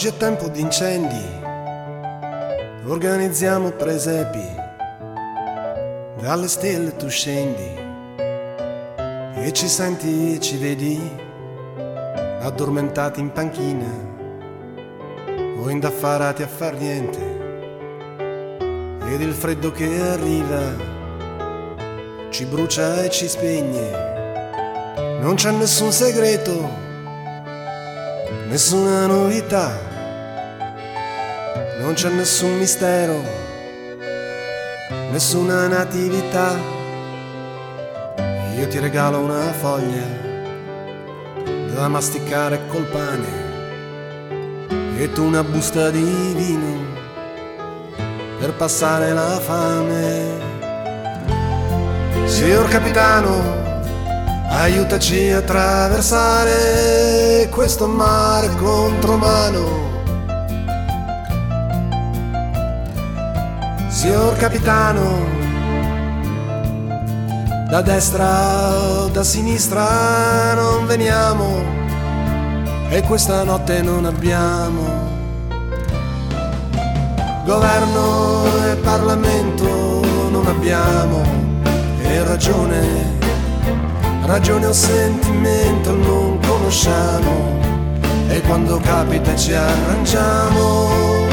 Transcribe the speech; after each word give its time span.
Oggi 0.00 0.08
è 0.08 0.16
tempo 0.16 0.48
di 0.48 0.62
incendi, 0.62 1.22
organizziamo 2.86 3.68
presepi, 3.72 4.42
dalle 6.18 6.48
stelle 6.48 6.96
tu 6.96 7.06
scendi. 7.08 7.76
E 9.34 9.52
ci 9.52 9.68
senti 9.68 10.36
e 10.36 10.40
ci 10.40 10.56
vedi? 10.56 10.98
Addormentati 12.40 13.20
in 13.20 13.30
panchina. 13.30 13.92
O 15.58 15.68
indaffarati 15.68 16.44
a 16.44 16.48
far 16.48 16.72
niente. 16.76 17.20
Ed 19.06 19.20
il 19.20 19.34
freddo 19.34 19.70
che 19.70 20.00
arriva 20.00 20.62
ci 22.30 22.46
brucia 22.46 23.02
e 23.02 23.10
ci 23.10 23.28
spegne, 23.28 25.18
non 25.20 25.34
c'è 25.34 25.50
nessun 25.50 25.92
segreto 25.92 26.88
nessuna 28.50 29.06
novità, 29.06 29.89
non 31.90 31.98
c'è 31.98 32.10
nessun 32.10 32.56
mistero, 32.56 33.20
nessuna 35.10 35.66
natività. 35.66 36.56
Io 38.56 38.68
ti 38.68 38.78
regalo 38.78 39.18
una 39.18 39.52
foglia 39.52 40.06
da 41.74 41.88
masticare 41.88 42.60
col 42.68 42.84
pane 42.84 43.48
e 44.98 45.10
tu 45.10 45.24
una 45.24 45.42
busta 45.42 45.90
di 45.90 46.32
vino 46.36 46.78
per 48.38 48.52
passare 48.52 49.12
la 49.12 49.40
fame. 49.40 50.38
Signor 52.26 52.68
capitano, 52.68 53.42
aiutaci 54.48 55.30
a 55.30 55.38
attraversare 55.38 57.48
questo 57.50 57.88
mare 57.88 58.48
contromano. 58.60 59.89
Signor 64.00 64.34
capitano, 64.38 65.28
da 67.68 67.82
destra 67.82 69.02
o 69.02 69.08
da 69.08 69.22
sinistra 69.22 70.54
non 70.54 70.86
veniamo 70.86 71.62
e 72.88 73.02
questa 73.02 73.44
notte 73.44 73.82
non 73.82 74.06
abbiamo 74.06 74.80
governo 77.44 78.44
e 78.70 78.76
Parlamento 78.76 79.68
non 80.30 80.46
abbiamo 80.46 81.22
e 82.00 82.24
ragione 82.24 83.18
ragione 84.24 84.64
o 84.64 84.72
sentimento 84.72 85.94
non 85.94 86.38
conosciamo 86.40 87.58
e 88.28 88.40
quando 88.40 88.78
capita 88.78 89.36
ci 89.36 89.52
arrangiamo. 89.52 91.29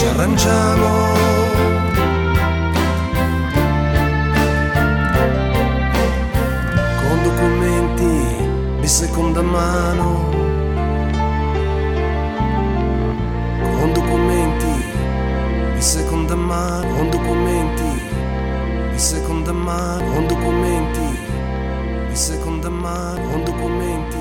Ci 0.00 0.06
arrangiamo. 0.06 0.88
Con 7.02 7.22
documenti 7.22 8.80
di 8.80 8.88
seconda 8.88 9.42
mano. 9.42 10.30
Con 13.78 13.92
documenti 13.92 14.72
di 15.74 15.82
seconda 15.82 16.34
mano, 16.34 16.94
con 16.96 17.10
documenti 17.10 18.02
di 18.92 18.98
seconda 18.98 19.52
mano, 19.52 20.12
con 20.14 20.26
documenti 20.26 21.18
di 22.08 22.16
seconda 22.16 22.70
mano, 22.70 23.28
con 23.28 23.44
documenti 23.44 24.19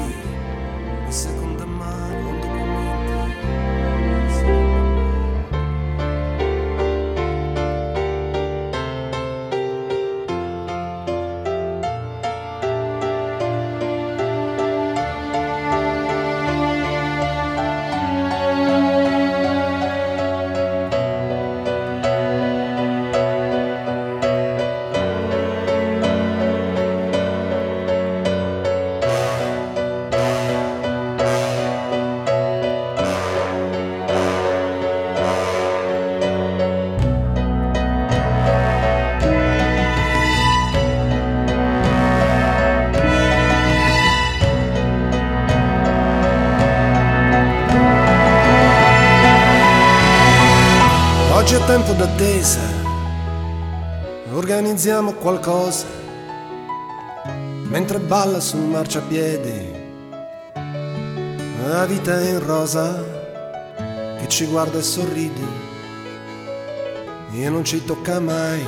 Oggi 51.50 51.58
è 51.58 51.66
tempo 51.66 51.94
d'attesa, 51.94 52.60
organizziamo 54.34 55.14
qualcosa, 55.14 55.88
mentre 57.64 57.98
balla 57.98 58.40
sul 58.40 58.60
marciapiede, 58.60 59.90
la 61.66 61.88
vita 61.88 62.22
è 62.22 62.34
in 62.34 62.46
rosa. 62.46 63.04
Che 64.20 64.28
ci 64.28 64.46
guarda 64.46 64.78
e 64.78 64.84
sorride, 64.84 65.42
e 67.34 67.50
non 67.50 67.66
ci 67.66 67.84
tocca 67.84 68.20
mai, 68.20 68.64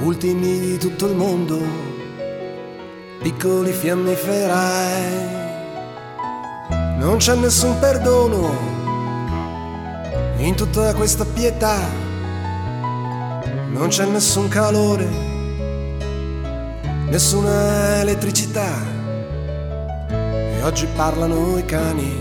ultimi 0.00 0.60
di 0.60 0.76
tutto 0.76 1.06
il 1.06 1.16
mondo, 1.16 1.58
piccoli 3.22 3.72
fiammiferai, 3.72 5.28
non 6.98 7.16
c'è 7.16 7.34
nessun 7.36 7.78
perdono 7.78 8.75
in 10.44 10.54
tutta 10.54 10.94
questa 10.94 11.24
pietà 11.24 12.04
non 13.76 13.88
c'è 13.88 14.06
nessun 14.06 14.48
calore, 14.48 15.06
nessuna 17.08 18.00
elettricità. 18.00 18.94
E 20.08 20.62
oggi 20.62 20.86
parlano 20.96 21.58
i 21.58 21.64
cani 21.66 22.18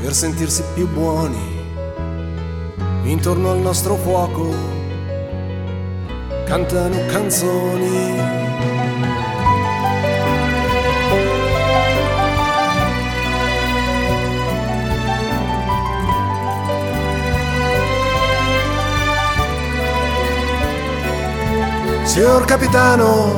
per 0.00 0.12
sentirsi 0.12 0.64
più 0.74 0.88
buoni. 0.88 1.54
Intorno 3.04 3.52
al 3.52 3.58
nostro 3.58 3.94
fuoco 3.94 4.52
cantano 6.44 7.06
canzoni. 7.06 8.45
Signor 22.16 22.46
capitano, 22.46 23.36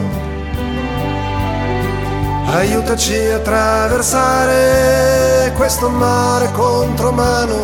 aiutaci 2.46 3.16
a 3.16 3.34
attraversare 3.34 5.52
questo 5.56 5.90
mare 5.90 6.52
contromano. 6.52 7.56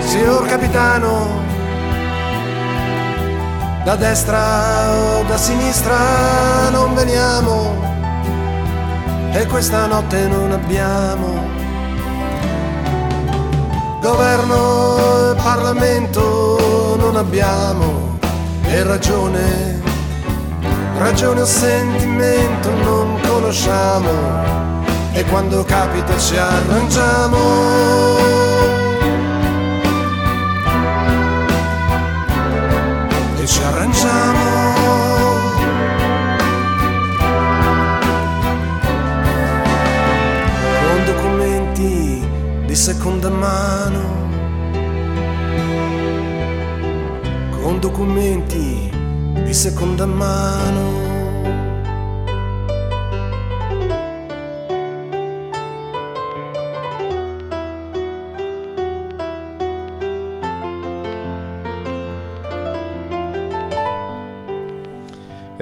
Signor 0.00 0.44
capitano, 0.48 1.44
da 3.84 3.94
destra 3.94 4.90
o 4.90 5.22
da 5.22 5.36
sinistra 5.36 6.68
non 6.70 6.96
veniamo 6.96 7.76
e 9.30 9.46
questa 9.46 9.86
notte 9.86 10.26
non 10.26 10.50
abbiamo 10.50 11.60
governo 14.00 15.30
e 15.30 15.34
Parlamento 15.36 16.71
non 17.12 17.26
abbiamo 17.26 18.18
e 18.62 18.82
ragione, 18.84 19.82
ragione 20.96 21.42
o 21.42 21.44
sentimento 21.44 22.70
non 22.70 23.20
conosciamo 23.20 24.10
e 25.12 25.22
quando 25.26 25.62
capita 25.62 26.16
ci 26.16 26.38
arrangiamo. 26.38 27.36
E 33.36 33.46
ci 33.46 33.62
arrangiamo. 33.62 34.74
Con 40.80 41.04
documenti 41.04 42.26
di 42.64 42.74
seconda 42.74 43.28
mano 43.28 44.11
con 47.72 47.80
documenti 47.80 48.90
di 49.44 49.54
seconda 49.54 50.04
mano. 50.04 51.11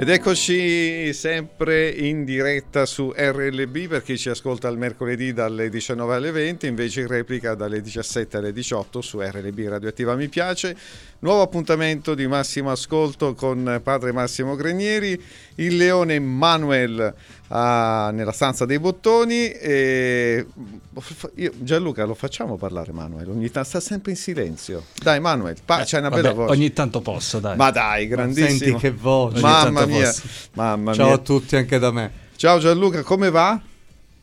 Ed 0.01 0.09
eccoci 0.09 1.13
sempre 1.13 1.87
in 1.87 2.23
diretta 2.25 2.87
su 2.87 3.13
RLB 3.15 3.85
per 3.85 4.01
chi 4.01 4.17
ci 4.17 4.29
ascolta 4.29 4.67
il 4.67 4.75
mercoledì 4.79 5.31
dalle 5.31 5.69
19 5.69 6.15
alle 6.15 6.31
20, 6.31 6.65
invece 6.65 7.01
in 7.01 7.07
replica 7.07 7.53
dalle 7.53 7.81
17 7.81 8.37
alle 8.37 8.51
18 8.51 8.99
su 8.99 9.19
RLB 9.19 9.59
Radioattiva 9.67 10.15
Mi 10.15 10.27
Piace. 10.27 10.75
Nuovo 11.19 11.43
appuntamento 11.43 12.15
di 12.15 12.25
massimo 12.25 12.71
ascolto 12.71 13.35
con 13.35 13.79
padre 13.83 14.11
Massimo 14.11 14.55
Grenieri, 14.55 15.21
il 15.57 15.77
leone 15.77 16.17
Manuel 16.17 17.13
ah, 17.53 18.09
nella 18.13 18.31
stanza 18.31 18.65
dei 18.65 18.79
bottoni. 18.79 19.49
E... 19.51 20.45
Io, 21.35 21.51
Gianluca, 21.57 22.03
lo 22.05 22.13
facciamo 22.13 22.57
parlare 22.57 22.91
Manuel, 22.91 23.29
ogni 23.29 23.49
tanto 23.51 23.69
sta 23.69 23.79
sempre 23.79 24.11
in 24.11 24.17
silenzio. 24.17 24.85
Dai 25.01 25.19
Manuel, 25.19 25.55
pa- 25.63 25.81
Eh, 25.81 25.85
c'hai 25.85 25.99
una 25.99 26.09
vabbè, 26.09 26.21
bella 26.21 26.33
voce. 26.33 26.51
Ogni 26.51 26.73
tanto 26.73 27.01
posso, 27.01 27.39
dai. 27.39 27.55
Ma 27.55 27.71
dai, 27.71 28.07
grandissimo. 28.07 28.57
Senti 28.57 28.75
che 28.75 28.91
voce. 28.91 29.39
Mamma 29.41 29.85
mia, 29.85 30.05
posso. 30.07 30.23
mamma 30.53 30.93
Ciao 30.93 31.05
mia. 31.07 31.15
a 31.15 31.19
tutti 31.19 31.55
anche 31.55 31.79
da 31.79 31.91
me. 31.91 32.11
Ciao 32.35 32.59
Gianluca, 32.59 33.03
come 33.03 33.29
va? 33.29 33.59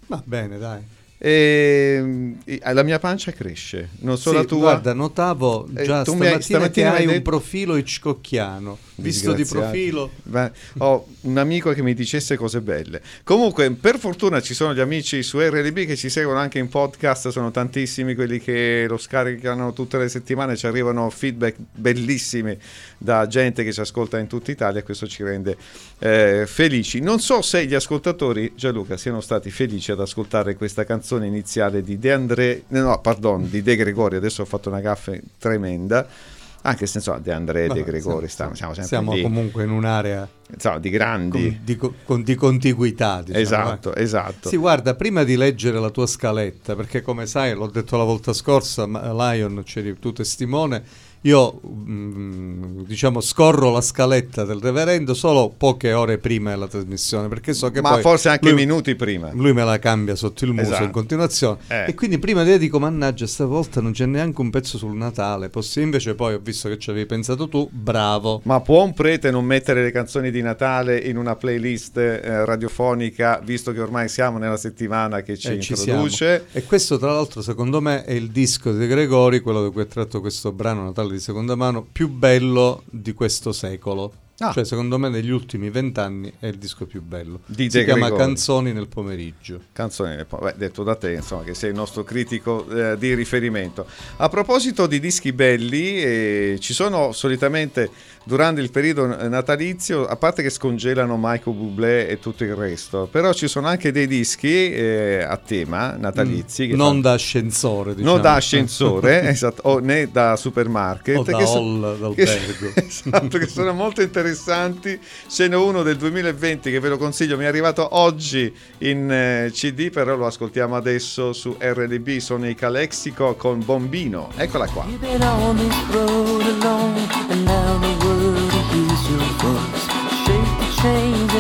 Va 0.09 0.23
bene, 0.25 0.59
dai. 0.59 0.81
E, 1.21 2.35
e- 2.45 2.61
la 2.73 2.83
mia 2.83 2.99
pancia 2.99 3.33
cresce, 3.33 3.89
non 4.01 4.17
so 4.19 4.31
Sì, 4.31 4.37
la 4.37 4.45
tua. 4.45 4.59
Guarda, 4.59 4.93
notavo 4.95 5.67
Eh, 5.75 5.83
già 5.85 5.99
hai- 5.99 6.05
stamattina, 6.05 6.41
stamattina 6.41 6.71
che 6.91 6.95
hai 6.97 7.01
hai 7.03 7.07
un 7.07 7.13
detto- 7.15 7.31
profilo 7.31 7.77
hitchcockiano. 7.77 8.79
Visto 9.01 9.33
di 9.33 9.45
profilo. 9.45 10.11
Beh, 10.25 10.51
ho 10.79 11.07
un 11.23 11.39
amico 11.39 11.73
che 11.73 11.83
mi 11.83 11.95
dicesse 11.95 12.37
cose 12.37 12.61
belle. 12.61 13.01
Comunque, 13.23 13.71
per 13.71 13.99
fortuna 13.99 14.41
ci 14.41 14.55
sono 14.55 14.75
gli 14.75 14.81
amici 14.81 15.23
su 15.23 15.39
RLB 15.39 15.87
che 15.87 15.95
ci 15.95 16.09
seguono 16.09 16.41
anche 16.41 16.59
in 16.59 16.69
podcast, 16.69 17.29
sono 17.29 17.53
tantissimi 17.53 18.17
quelli 18.17 18.41
che 18.41 18.87
lo 18.89 18.97
scaricano 18.97 19.73
tutte 19.73 19.99
le 19.99 20.09
settimane, 20.09 20.57
ci 20.57 20.67
arrivano 20.67 21.09
feedback 21.11 21.55
bellissimi 21.73 22.59
da 22.99 23.29
gente 23.29 23.63
che 23.63 23.73
ci 23.73 23.81
ascolta 23.81 24.19
in 24.19 24.27
tutta 24.27 24.51
Italia 24.51 24.81
e 24.81 24.83
questo 24.83 25.07
ci 25.07 25.23
rende 25.23 25.57
eh, 26.01 26.45
felici. 26.47 27.01
Non 27.01 27.21
so 27.21 27.41
se 27.41 27.67
gli 27.67 27.75
ascoltatori, 27.75 28.53
Gianluca, 28.57 28.97
siano 28.97 29.21
stati 29.21 29.51
felici 29.51 29.93
ad 29.93 30.01
ascoltare 30.01 30.57
questa 30.57 30.85
canzone 30.85 31.27
iniziale 31.27 31.83
di 31.83 32.01
De 32.01 32.13
André, 32.13 32.63
no, 32.69 33.01
pardon, 33.01 33.49
di 33.49 33.63
De 33.63 33.77
Gregorio, 33.77 34.19
adesso 34.19 34.43
ho 34.43 34.47
fatto 34.47 34.69
una 34.69 34.81
gaffa 34.81 35.13
tremenda. 35.39 36.37
Anche 36.63 36.87
se 36.87 36.99
insomma 36.99 37.19
De 37.19 37.33
André 37.33 37.67
e 37.67 37.69
De 37.69 37.85
Gregori 37.85 38.29
siamo, 38.29 38.55
stiamo, 38.55 38.55
siamo 38.55 38.75
sempre 38.75 38.89
siamo 38.89 39.13
lì 39.15 39.23
comunque 39.23 39.65
in 39.65 39.71
un'area 39.71 40.29
insomma, 40.51 40.79
di 40.79 40.91
grandi. 40.91 41.41
con- 41.43 41.61
di, 41.63 41.77
co- 41.77 41.95
con- 42.05 42.23
di 42.23 42.35
contiguità. 42.35 43.23
Diciamo, 43.23 43.43
esatto, 43.43 43.95
eh. 43.95 44.03
esatto. 44.03 44.49
Sì, 44.49 44.57
guarda, 44.57 44.95
prima 44.95 45.23
di 45.23 45.37
leggere 45.37 45.79
la 45.79 45.91
tua 45.91 46.07
scaletta, 46.07 46.75
perché 46.75 47.01
come 47.01 47.27
sai, 47.27 47.55
l'ho 47.55 47.69
detto 47.69 47.97
la 47.97 48.05
volta 48.05 48.33
scorsa, 48.33 48.87
ma 48.87 49.13
Lion, 49.33 49.63
c'eri 49.65 49.99
tu 49.99 50.13
testimone, 50.13 50.83
io 51.23 51.61
mm, 51.67 52.83
diciamo 52.83 53.21
scorro 53.21 53.71
la 53.73 53.81
scaletta 53.81 54.45
del 54.45 54.61
reverendo 54.61 55.15
solo 55.15 55.53
poche 55.57 55.93
ore 55.93 56.19
prima 56.19 56.51
della 56.51 56.69
trasmissione, 56.69 57.29
perché 57.29 57.53
so 57.55 57.71
che 57.71 57.81
Ma 57.81 57.99
forse 57.99 58.29
anche 58.29 58.51
lui- 58.51 58.55
minuti 58.61 58.95
prima. 58.95 59.31
Lui 59.33 59.53
me 59.53 59.65
la 59.65 59.79
cambia 59.79 60.15
sotto 60.15 60.45
il 60.45 60.53
muso 60.53 60.69
Esatto. 60.69 60.85
in 60.85 60.91
continuazione. 60.91 61.59
Eh. 61.69 61.85
E 61.89 61.95
quindi 61.95 62.19
prima 62.19 62.43
di 62.45 62.57
dico, 62.59 62.79
mannaggia, 62.79 63.27
stavolta 63.27 63.81
non 63.81 63.93
c'è 63.93 64.07
neanche 64.07 64.41
un 64.41 64.51
pezzo 64.51 64.79
sul 64.79 64.97
Natale. 64.97 65.49
Possi- 65.49 65.81
invece 65.81 66.15
poi 66.15 66.35
ho 66.35 66.41
visto 66.43 66.69
che 66.69 66.79
ci 66.79 66.91
avevi 66.91 67.07
pensato 67.07 67.49
tu, 67.49 67.69
bravo. 67.71 68.41
Ma 68.45 68.61
può 68.61 68.83
un 68.85 68.95
prete 68.95 69.31
non 69.31 69.45
mettere 69.45 69.83
le 69.83 69.91
canzoni 69.91 70.31
di 70.31 70.41
Natale 70.43 70.99
in 70.99 71.17
una 71.17 71.37
playlist 71.37 71.97
eh, 71.99 72.45
radiofonica, 72.45 73.41
visto 73.45 73.73
che 73.73 73.81
ormai 73.81 74.09
siamo 74.09 74.39
nella 74.39 74.57
settimana 74.57 75.21
che 75.23 75.37
ci 75.37 75.49
Eh, 75.49 75.61
ci 75.61 75.73
introduce? 75.75 76.47
E 76.53 76.65
questo, 76.65 76.99
tra 76.99 77.13
l'altro, 77.13 77.43
secondo 77.43 77.81
me 77.81 78.05
è 78.05 78.13
il 78.13 78.29
disco 78.31 78.73
di 78.73 78.87
Gregori, 78.87 79.41
quello 79.41 79.63
da 79.63 79.71
cui 79.71 79.83
è 79.83 79.87
tratto 79.87 80.21
questo 80.21 80.53
brano 80.53 80.85
Natale 80.85 81.08
di 81.13 81.21
seconda 81.21 81.55
mano, 81.55 81.87
più 81.91 82.09
bello 82.09 82.83
di 82.91 83.13
questo 83.13 83.53
secolo. 83.53 84.13
Ah. 84.41 84.53
Cioè, 84.53 84.65
secondo 84.65 84.99
me, 84.99 85.09
negli 85.09 85.31
ultimi 85.31 85.69
vent'anni 85.69 86.33
è 86.39 86.47
il 86.47 86.59
disco 86.59 86.87
più 86.87 87.03
bello. 87.03 87.41
Di 87.47 87.69
si 87.69 87.79
De 87.79 87.85
chiama 87.85 88.07
Gregori. 88.07 88.23
Canzoni 88.23 88.73
nel 88.73 88.87
pomeriggio. 88.87 89.63
Canzone, 89.73 90.25
beh, 90.25 90.55
detto 90.57 90.85
da 90.85 90.95
te, 90.95 91.13
insomma, 91.13 91.43
che 91.43 91.55
sei 91.55 91.71
il 91.71 91.75
nostro 91.75 92.05
critico 92.05 92.69
eh, 92.69 92.97
di 92.97 93.15
riferimento. 93.15 93.85
A 94.19 94.29
proposito 94.29 94.87
di 94.87 95.01
dischi 95.01 95.33
belli, 95.33 96.01
eh, 96.01 96.57
ci 96.61 96.73
sono 96.73 97.11
solitamente 97.11 97.91
durante 98.29 98.61
il 98.61 98.71
periodo 98.71 99.07
natalizio, 99.27 100.07
a 100.07 100.15
parte 100.17 100.43
che 100.43 100.51
scongelano 100.51 101.17
Michael 101.17 101.57
Bublé 101.57 102.09
e 102.09 102.19
tutto 102.19 102.45
il 102.45 102.55
resto, 102.55 103.09
però 103.11 103.33
ci 103.33 103.49
sono 103.49 103.69
anche 103.69 103.91
dei 103.91 104.07
dischi 104.07 104.71
eh, 104.71 105.25
a 105.27 105.39
tema 105.39 105.97
natalizi. 105.99 106.67
che 106.67 106.75
Mm. 106.75 106.77
non 106.77 106.89
fanno- 106.89 107.01
da 107.01 107.13
ascensore, 107.13 107.95
diciamo. 107.95 108.13
non 108.13 108.21
da 108.23 108.35
ascensore, 108.35 109.23
esatto, 109.31 109.63
o 109.65 109.79
né 109.79 110.11
da 110.13 110.37
supermarket. 110.37 111.17
O 111.17 111.23
da 111.23 111.39
che 111.39 111.47
so- 111.47 111.55
hall 111.57 111.81
d'albergo. 111.99 112.73
che- 112.75 112.85
esatto, 112.87 113.39
che 113.39 113.47
sono 113.47 113.73
molto 113.73 114.03
interessanti. 114.03 115.01
Ce 115.27 115.49
n'è 115.49 115.57
uno 115.57 115.83
del 115.83 115.97
2020 115.97 116.71
che 116.71 116.81
ve 116.81 116.91
lo 116.91 116.99
consiglio, 116.99 117.39
mi 117.39 117.45
è 117.45 117.47
arrivato 117.47 117.97
oggi 117.97 118.55
in 118.79 119.11
eh, 119.11 119.51
CD, 119.55 119.89
però 119.91 120.17
lo 120.17 120.27
ascoltiamo 120.27 120.77
adesso 120.77 121.33
su 121.33 121.57
RLB, 121.59 122.19
sono 122.19 122.47
i 122.47 122.55
Calexico 122.55 123.37
con 123.37 123.65
Bombino. 123.65 124.29
Eccola 124.37 124.67
qua. 124.67 124.85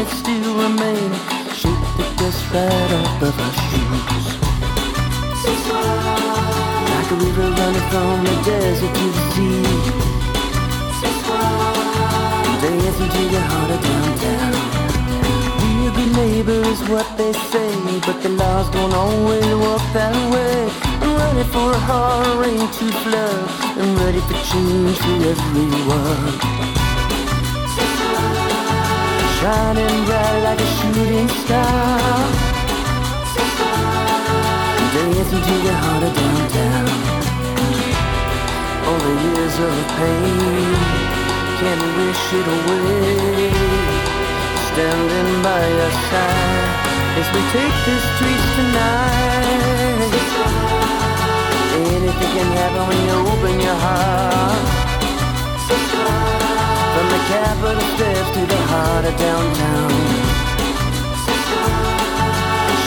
Chains 0.08 0.20
still 0.20 0.54
remain, 0.56 1.12
shake 1.54 1.86
the 1.96 2.04
dust 2.16 2.44
right 2.52 2.92
off 2.92 3.22
of 3.22 3.40
our 3.40 3.52
shoes. 3.52 4.26
Like 6.90 7.10
a 7.10 7.14
river 7.14 7.50
running 7.50 7.86
from 7.90 8.24
the 8.24 8.34
desert 8.44 8.94
to 8.94 9.06
the 9.16 9.22
sea. 9.32 9.62
Dance 12.60 13.00
into 13.00 13.22
the 13.34 13.40
heart 13.40 13.70
of 13.70 13.80
downtown. 13.82 14.52
Be 15.60 15.86
a 15.86 15.90
good 15.96 16.12
neighbor 16.16 16.60
is 16.68 16.80
what 16.88 17.06
they 17.16 17.32
say, 17.32 17.70
but 18.06 18.22
the 18.22 18.30
laws 18.30 18.68
don't 18.70 18.92
always 18.92 19.54
work 19.54 19.82
that 19.92 20.14
way. 20.32 20.70
I'm 21.02 21.16
ready 21.16 21.44
for 21.50 21.72
a 21.72 21.78
hard 21.78 22.46
rain 22.46 22.58
to 22.58 22.86
flood. 23.02 23.48
I'm 23.78 23.96
ready 23.96 24.20
for 24.20 24.34
change 24.50 24.98
for 24.98 25.16
everyone. 25.32 26.77
Shining 29.48 30.04
bright 30.04 30.40
like 30.44 30.60
a 30.60 30.68
shooting 30.76 31.28
star. 31.40 32.00
Dance 34.92 35.32
into 35.36 35.56
the 35.64 35.74
heart 35.82 36.02
of 36.04 36.12
downtown. 36.18 36.88
All 38.84 39.00
the 39.06 39.14
years 39.24 39.56
of 39.68 39.76
pain 39.96 40.76
can't 41.60 41.84
wish 41.96 42.24
it 42.38 42.48
away. 42.56 43.48
Standing 44.68 45.32
by 45.40 45.64
your 45.80 45.92
side 46.10 46.68
as 47.20 47.28
we 47.32 47.40
take 47.56 47.76
the 47.88 47.96
streets 48.04 48.48
tonight. 48.56 50.12
Anything 51.96 52.32
can 52.36 52.50
happen 52.58 52.84
when 52.88 53.00
you 53.08 53.16
open 53.32 53.54
your 53.64 53.78
heart. 53.86 54.87
From 56.98 57.08
the 57.10 57.22
Capitol 57.30 57.80
steps 57.94 58.30
to 58.34 58.42
the 58.44 58.60
heart 58.70 59.04
of 59.04 59.14
downtown. 59.16 59.92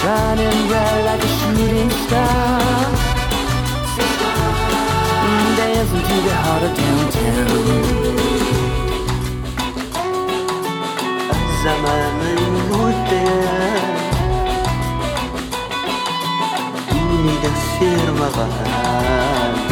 Shining 0.02 0.68
bright 0.68 1.02
like 1.10 1.24
a 1.24 1.32
shooting 1.40 1.90
star. 2.04 2.60
Mm, 5.24 5.50
Dancing 5.56 6.04
to 6.10 6.18
the 6.28 6.36
heart 6.44 6.64
of 6.68 6.74
downtown. 6.76 8.02
زمان 11.64 12.20
الوداد 12.38 13.82
دوني 16.92 17.36
دسير 17.44 18.12
مغاد 18.12 19.71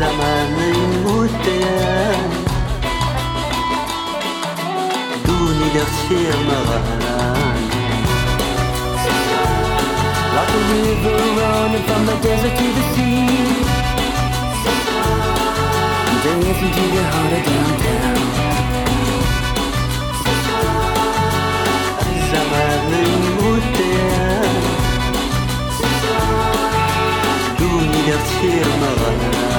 zamanın 0.00 1.04
muhterem 1.04 2.30
D'université 5.24 6.22
Maran 6.46 6.86
Like 10.34 10.54
a 10.56 10.62
river 10.72 11.20
running 11.36 11.84
from 11.88 12.02
the 12.06 12.16
desert 12.22 12.54
to 12.58 12.66
the 12.76 12.84
sea 12.94 13.28
Dancing 16.24 16.72
to 16.76 16.84
your 16.94 17.06
heart 17.12 17.32
of 17.36 17.42
downtown 17.46 18.20
Zamanın 22.30 23.20
muhterem 23.40 24.56
D'université 27.58 28.52
Maran 28.80 29.49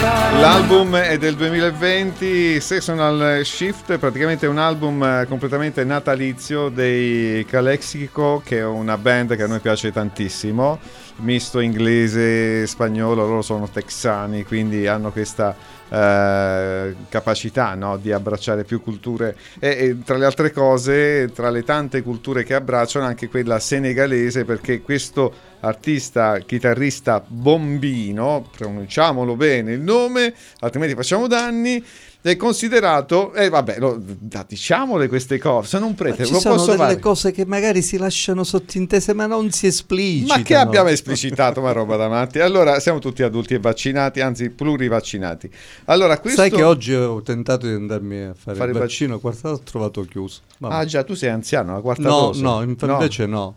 L'album 0.00 0.96
è 0.96 1.18
del 1.18 1.36
2020, 1.36 2.58
Seasonal 2.58 3.44
Shift, 3.44 3.98
praticamente 3.98 4.46
è 4.46 4.48
un 4.48 4.56
album 4.56 5.02
eh, 5.02 5.26
completamente 5.28 5.84
natalizio 5.84 6.70
dei 6.70 7.44
Calexico, 7.44 8.40
che 8.42 8.60
è 8.60 8.64
una 8.64 8.96
band 8.96 9.36
che 9.36 9.42
a 9.42 9.46
noi 9.46 9.58
piace 9.58 9.92
tantissimo, 9.92 10.78
misto 11.16 11.60
inglese 11.60 12.66
spagnolo, 12.66 13.26
loro 13.26 13.42
sono 13.42 13.68
texani, 13.68 14.42
quindi 14.44 14.86
hanno 14.86 15.12
questa 15.12 15.54
eh, 15.90 16.94
capacità 17.08 17.74
no, 17.74 17.96
di 17.96 18.12
abbracciare 18.12 18.64
più 18.64 18.80
culture 18.80 19.36
e, 19.58 19.68
e, 19.68 19.98
tra 20.04 20.16
le 20.16 20.24
altre 20.24 20.52
cose, 20.52 21.30
tra 21.34 21.50
le 21.50 21.64
tante 21.64 22.02
culture 22.02 22.44
che 22.44 22.54
abbracciano, 22.54 23.04
anche 23.04 23.28
quella 23.28 23.58
senegalese, 23.58 24.44
perché 24.44 24.80
questo 24.82 25.32
artista, 25.60 26.38
chitarrista 26.38 27.22
bombino, 27.26 28.48
pronunciamolo 28.56 29.36
bene 29.36 29.72
il 29.72 29.80
nome, 29.80 30.32
altrimenti 30.60 30.94
facciamo 30.94 31.26
danni. 31.26 31.84
È 32.22 32.36
considerato, 32.36 33.32
e 33.32 33.46
eh, 33.46 33.48
vabbè, 33.48 33.78
lo, 33.78 33.98
diciamole 34.46 35.08
queste 35.08 35.38
cose. 35.38 35.68
Sono 35.68 35.86
un 35.86 35.94
prete, 35.94 36.20
ma 36.20 36.26
ci 36.26 36.32
lo 36.32 36.38
sono 36.38 36.54
posso 36.56 36.70
delle 36.72 36.82
fare. 36.82 36.98
cose 36.98 37.32
che 37.32 37.46
magari 37.46 37.80
si 37.80 37.96
lasciano 37.96 38.44
sottintese, 38.44 39.14
ma 39.14 39.24
non 39.24 39.50
si 39.50 39.66
esplicitano. 39.66 40.38
Ma 40.38 40.44
che 40.44 40.54
abbiamo 40.54 40.88
esplicitato, 40.90 41.62
ma 41.62 41.72
roba 41.72 41.96
da 41.96 42.08
matti. 42.08 42.38
Allora, 42.38 42.78
siamo 42.78 42.98
tutti 42.98 43.22
adulti 43.22 43.54
e 43.54 43.58
vaccinati, 43.58 44.20
anzi 44.20 44.50
plurivaccinati. 44.50 45.50
Allora, 45.86 46.18
questo... 46.18 46.42
Sai 46.42 46.50
che 46.50 46.62
oggi 46.62 46.92
ho 46.92 47.22
tentato 47.22 47.66
di 47.66 47.72
andarmi 47.72 48.20
a 48.22 48.34
fare, 48.34 48.56
Fare 48.56 48.72
il 48.72 48.78
vaccino, 48.78 49.14
il 49.14 49.20
quarto 49.20 49.48
l'ho 49.48 49.60
trovato 49.60 50.02
chiuso. 50.02 50.40
Vabbè. 50.58 50.74
Ah 50.74 50.84
già, 50.84 51.02
tu 51.04 51.14
sei 51.14 51.30
anziano, 51.30 51.72
la 51.72 51.80
quarta 51.80 52.02
no, 52.02 52.20
dose. 52.20 52.42
no, 52.42 52.62
in- 52.62 52.76
invece 52.78 53.24
no. 53.24 53.38
No? 53.38 53.54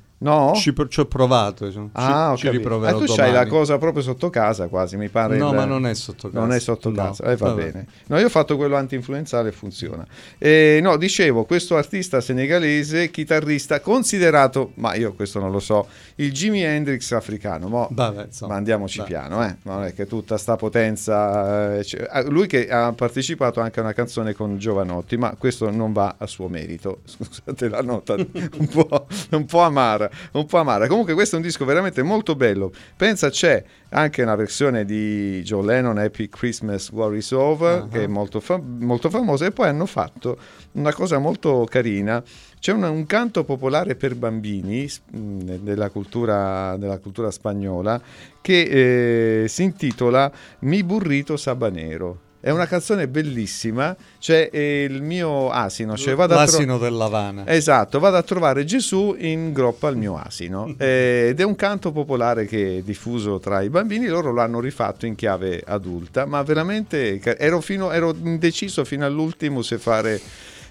Ci, 0.55 0.73
ci 0.89 0.99
ho 0.99 1.05
provato, 1.05 1.71
ci, 1.71 1.79
Ah, 1.93 2.33
ci 2.37 2.49
riproverò 2.49 2.95
Eh, 2.97 2.99
tu 2.99 3.05
domani. 3.05 3.15
c'hai 3.17 3.31
la 3.33 3.45
cosa 3.47 3.77
proprio 3.77 4.01
sotto 4.03 4.29
casa 4.29 4.67
quasi, 4.67 4.95
mi 4.97 5.09
pare. 5.09 5.37
No, 5.37 5.49
il- 5.49 5.55
ma 5.55 5.65
non 5.65 5.85
è 5.85 5.93
sotto 5.93 6.29
casa. 6.29 6.39
Non 6.39 6.51
è 6.53 6.59
sotto 6.59 6.89
No, 6.89 6.95
casa, 6.95 7.23
eh, 7.25 7.35
va 7.35 7.49
vabbè. 7.49 7.63
bene. 7.71 7.87
No, 8.07 8.17
io 8.19 8.25
ho 8.25 8.29
fatto 8.29 8.55
quello 8.57 8.75
anti-influenzale 8.75 9.49
e 9.49 9.51
funziona. 9.51 10.05
Eh, 10.37 10.79
no, 10.81 10.97
dicevo, 10.97 11.43
questo 11.45 11.75
artista 11.77 12.21
senegalese, 12.21 13.11
chitarrista, 13.11 13.79
considerato, 13.81 14.71
ma 14.75 14.95
io 14.95 15.13
questo 15.13 15.39
non 15.39 15.51
lo 15.51 15.59
so, 15.59 15.87
il 16.15 16.31
Jimi 16.31 16.61
Hendrix 16.63 17.11
africano. 17.11 17.67
Mo, 17.67 17.87
Vabbè, 17.91 18.27
ma 18.47 18.55
andiamoci 18.55 18.99
dai. 18.99 19.07
piano, 19.07 19.45
eh. 19.45 19.55
Non 19.63 19.83
è 19.83 19.93
che 19.93 20.05
tutta 20.07 20.37
sta 20.37 20.55
potenza... 20.55 21.77
eh, 21.79 22.07
ah, 22.09 22.21
lui 22.29 22.47
che 22.47 22.69
ha 22.69 22.91
partecipato 22.93 23.59
anche 23.61 23.79
a 23.79 23.83
una 23.83 23.93
canzone 23.93 24.33
con 24.33 24.57
Giovanotti, 24.57 25.17
ma 25.17 25.35
questo 25.37 25.69
non 25.69 25.91
va 25.93 26.15
a 26.17 26.27
suo 26.27 26.47
merito. 26.47 26.99
Scusate 27.05 27.69
la 27.69 27.81
nota 27.81 28.13
un 28.15 28.67
po', 28.71 29.07
un 29.31 29.45
po' 29.45 29.59
amara, 29.61 30.09
un 30.33 30.45
po' 30.45 30.57
amara. 30.57 30.87
Comunque 30.87 31.13
questo 31.13 31.35
è 31.35 31.39
un 31.39 31.45
disco 31.45 31.65
veramente 31.65 32.01
molto 32.03 32.35
bello. 32.35 32.71
Pensa 32.95 33.29
c'è 33.29 33.63
anche 33.89 34.21
una 34.21 34.35
versione 34.35 34.85
di 34.85 35.41
Joe 35.43 35.63
Lennon, 35.65 35.97
Happy 35.97 36.27
Christmas 36.29 36.89
War 36.91 37.13
is 37.15 37.31
Over, 37.31 37.81
Ah. 37.83 37.87
che 37.87 38.03
è 38.03 38.07
molto, 38.07 38.39
fa- 38.39 38.61
molto 38.63 39.09
famosa, 39.09 39.45
e 39.45 39.51
poi 39.51 39.67
hanno 39.67 39.85
fatto 39.85 40.37
una 40.73 40.93
cosa 40.93 41.17
molto 41.19 41.65
carina. 41.69 42.23
C'è 42.59 42.71
un, 42.71 42.83
un 42.83 43.05
canto 43.05 43.43
popolare 43.43 43.95
per 43.95 44.15
bambini 44.15 44.89
mh, 45.11 45.55
della 45.61 45.89
cultura, 45.89 46.75
della 46.77 46.97
cultura 46.97 47.29
spagnola 47.29 48.01
che 48.41 49.41
eh, 49.43 49.47
si 49.47 49.63
intitola 49.63 50.31
Mi 50.59 50.83
burrito 50.83 51.35
sabanero. 51.37 52.19
È 52.45 52.49
una 52.49 52.67
canzone 52.67 53.07
bellissima, 53.07 53.95
c'è 54.19 54.49
eh, 54.51 54.83
il 54.83 55.01
mio 55.01 55.49
asino, 55.49 55.95
cioè 55.95 56.13
vado 56.13 56.33
a 56.33 56.43
tro- 56.45 56.57
L'asino 56.57 56.77
dell'Havana. 56.77 57.47
Esatto, 57.47 57.99
vado 57.99 58.17
a 58.17 58.21
trovare 58.21 58.65
Gesù 58.65 59.15
in 59.17 59.53
groppa 59.53 59.87
al 59.87 59.95
mio 59.95 60.17
asino. 60.17 60.75
Eh, 60.83 61.27
ed 61.29 61.39
è 61.39 61.43
un 61.43 61.55
canto 61.55 61.93
popolare 61.93 62.45
che 62.45 62.79
è 62.79 62.81
diffuso 62.81 63.39
tra 63.39 63.61
i 63.61 63.69
bambini, 63.69 64.07
loro 64.07 64.33
l'hanno 64.33 64.59
rifatto 64.59 65.05
in 65.05 65.15
chiave 65.15 65.63
adulta, 65.65 66.25
ma 66.25 66.43
veramente 66.43 67.17
ero, 67.37 67.61
fino- 67.61 67.91
ero 67.91 68.13
indeciso 68.13 68.83
fino 68.83 69.05
all'ultimo 69.05 69.61
se 69.61 69.77
fare, 69.77 70.19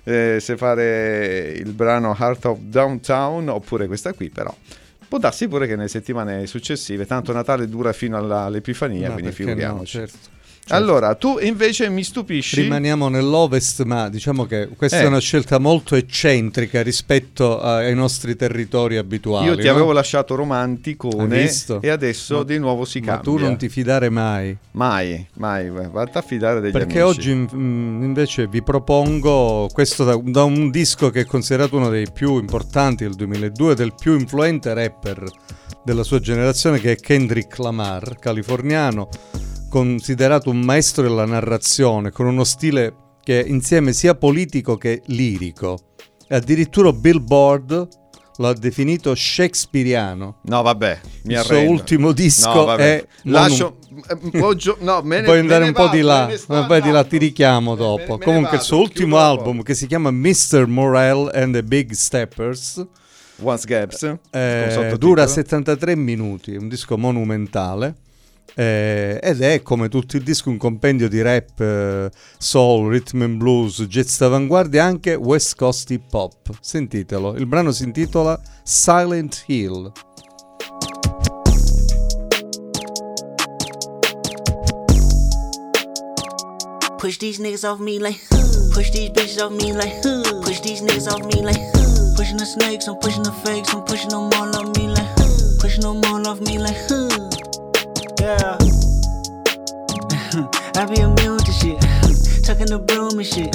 eh, 0.04 0.36
se 0.40 0.56
fare 0.58 1.54
il 1.56 1.72
brano 1.72 2.14
Heart 2.18 2.44
of 2.44 2.58
Downtown 2.58 3.48
oppure 3.48 3.86
questa 3.86 4.12
qui, 4.12 4.28
però. 4.28 4.54
Può 5.08 5.16
darsi 5.18 5.48
pure 5.48 5.66
che 5.66 5.76
nelle 5.76 5.88
settimane 5.88 6.46
successive, 6.46 7.06
tanto 7.06 7.32
Natale 7.32 7.66
dura 7.66 7.94
fino 7.94 8.18
alla- 8.18 8.42
all'Epifania, 8.42 9.06
Ma 9.08 9.12
quindi 9.14 9.30
no, 9.30 9.34
figuriamoci. 9.36 9.86
certo, 9.98 10.12
certo. 10.20 10.40
Allora, 10.76 11.14
tu 11.14 11.38
invece 11.40 11.88
mi 11.88 12.02
stupisci. 12.02 12.62
Rimaniamo 12.62 13.08
nell'ovest, 13.08 13.82
ma 13.84 14.08
diciamo 14.08 14.46
che 14.46 14.68
questa 14.76 15.00
Eh. 15.00 15.02
è 15.02 15.06
una 15.06 15.18
scelta 15.20 15.58
molto 15.58 15.94
eccentrica 15.96 16.82
rispetto 16.82 17.60
ai 17.60 17.94
nostri 17.94 18.36
territori 18.36 18.96
abituali. 18.96 19.46
Io 19.48 19.56
ti 19.56 19.64
no? 19.66 19.70
avevo 19.70 19.92
lasciato 19.92 20.34
romanticone 20.34 21.50
e 21.80 21.88
adesso 21.90 22.38
Ma- 22.38 22.42
di 22.44 22.58
nuovo 22.58 22.84
si 22.84 23.00
Ma 23.00 23.06
cambia. 23.12 23.22
tu 23.32 23.38
non 23.38 23.56
ti 23.56 23.68
fidare 23.68 24.08
mai. 24.08 24.56
Mai, 24.72 25.26
mai, 25.34 25.70
vatti 25.70 26.16
a 26.18 26.22
fidare 26.22 26.60
degli 26.60 26.72
Perché 26.72 27.00
amici. 27.00 27.18
oggi 27.30 27.34
mm, 27.54 28.02
invece 28.02 28.46
vi 28.46 28.62
propongo 28.62 29.68
questo 29.72 30.04
da, 30.04 30.18
da 30.22 30.44
un 30.44 30.70
disco 30.70 31.10
che 31.10 31.20
è 31.20 31.24
considerato 31.26 31.76
uno 31.76 31.88
dei 31.90 32.06
più 32.12 32.38
importanti 32.38 33.04
del 33.04 33.14
2002, 33.14 33.74
del 33.74 33.94
più 33.98 34.18
influente 34.18 34.72
rapper 34.72 35.24
della 35.84 36.04
sua 36.04 36.20
generazione 36.20 36.78
che 36.78 36.92
è 36.92 36.96
Kendrick 36.96 37.58
Lamar, 37.58 38.16
californiano, 38.18 39.08
considerato 39.72 40.50
un 40.50 40.60
maestro 40.60 41.02
della 41.02 41.24
narrazione, 41.24 42.10
con 42.10 42.26
uno 42.26 42.44
stile 42.44 42.94
che 43.24 43.42
insieme 43.46 43.94
sia 43.94 44.14
politico 44.14 44.76
che 44.76 45.00
lirico. 45.06 45.78
E 46.28 46.34
addirittura 46.34 46.92
Billboard 46.92 47.88
lo 48.36 48.48
ha 48.48 48.52
definito 48.52 49.14
shakespeariano. 49.14 50.40
No, 50.42 50.60
vabbè, 50.60 51.00
mi 51.22 51.32
Il 51.32 51.40
suo 51.40 51.54
arrendo. 51.54 51.70
ultimo 51.72 52.12
disco 52.12 52.52
No, 52.52 52.64
vabbè. 52.64 52.82
è 52.98 53.06
Lascio 53.22 53.78
un 53.88 54.30
no, 54.80 55.00
Puoi 55.00 55.02
me 55.04 55.38
andare 55.38 55.64
un 55.64 55.72
po' 55.72 55.84
vado, 55.84 55.96
di 55.96 56.02
là, 56.02 56.30
ma 56.48 56.66
poi 56.66 56.82
di 56.82 56.90
là 56.90 57.04
ti 57.04 57.16
richiamo 57.16 57.74
dopo. 57.74 58.12
me- 58.12 58.16
me 58.18 58.24
Comunque 58.24 58.58
il 58.58 58.62
suo 58.62 58.78
ultimo 58.78 59.16
album 59.16 59.62
che 59.62 59.72
si 59.72 59.86
chiama 59.86 60.10
Mr. 60.10 60.66
Morel 60.66 61.30
and 61.32 61.54
the 61.54 61.62
Big 61.62 61.92
Steppers 61.92 62.86
Once 63.40 63.64
Gaps, 63.66 64.16
eh, 64.30 64.94
dura 64.98 65.26
73 65.26 65.96
minuti, 65.96 66.52
è 66.54 66.58
un 66.58 66.68
disco 66.68 66.98
monumentale. 66.98 67.94
Eh, 68.54 69.18
ed 69.22 69.40
è 69.40 69.62
come 69.62 69.88
tutti 69.88 70.16
i 70.16 70.22
dischi 70.22 70.48
un 70.48 70.56
compendio 70.56 71.08
di 71.08 71.22
rap, 71.22 71.60
eh, 71.60 72.10
soul, 72.38 72.90
rhythm 72.90 73.22
and 73.22 73.36
blues, 73.36 73.82
jazz 73.82 74.18
d'avanguardia 74.18 74.82
e 74.82 74.84
anche 74.84 75.14
West 75.14 75.56
Coast 75.56 75.90
hip 75.90 76.12
hop. 76.12 76.56
Sentitelo, 76.60 77.34
il 77.36 77.46
brano 77.46 77.72
si 77.72 77.84
intitola 77.84 78.40
Silent 78.62 79.44
Hill. 79.46 79.92
Push 87.02 87.18
these 87.18 87.40
niggas 87.40 87.64
off 87.64 87.80
me 87.80 87.98
like. 87.98 88.20
Push 88.74 88.90
these 88.90 89.10
bitches 89.10 89.42
off 89.42 89.50
me 89.50 89.72
like. 89.72 90.02
Push 90.44 90.60
these 90.60 90.82
niggas 90.82 91.10
off 91.10 91.24
me 91.34 91.42
like. 91.42 91.58
Pushing 92.16 92.36
the 92.36 92.46
snakes, 92.46 92.86
I'm 92.86 92.96
pushing 92.98 93.24
the 93.24 93.32
fakes, 93.32 93.74
I'm 93.74 93.82
pushing 93.82 94.10
them 94.10 94.30
all 94.34 94.54
off 94.54 94.76
me 94.76 94.86
like. 94.86 95.08
Pushing 95.58 95.82
them 95.82 96.00
all 96.04 96.28
off 96.28 96.40
me 96.40 96.58
like. 96.58 97.31
Yeah. 98.22 98.38
I 100.78 100.86
be 100.86 101.00
immune 101.00 101.42
to 101.42 101.50
shit. 101.50 101.74
Tucking 102.46 102.70
the 102.70 102.78
broom 102.78 103.18
and 103.18 103.26
shit. 103.26 103.50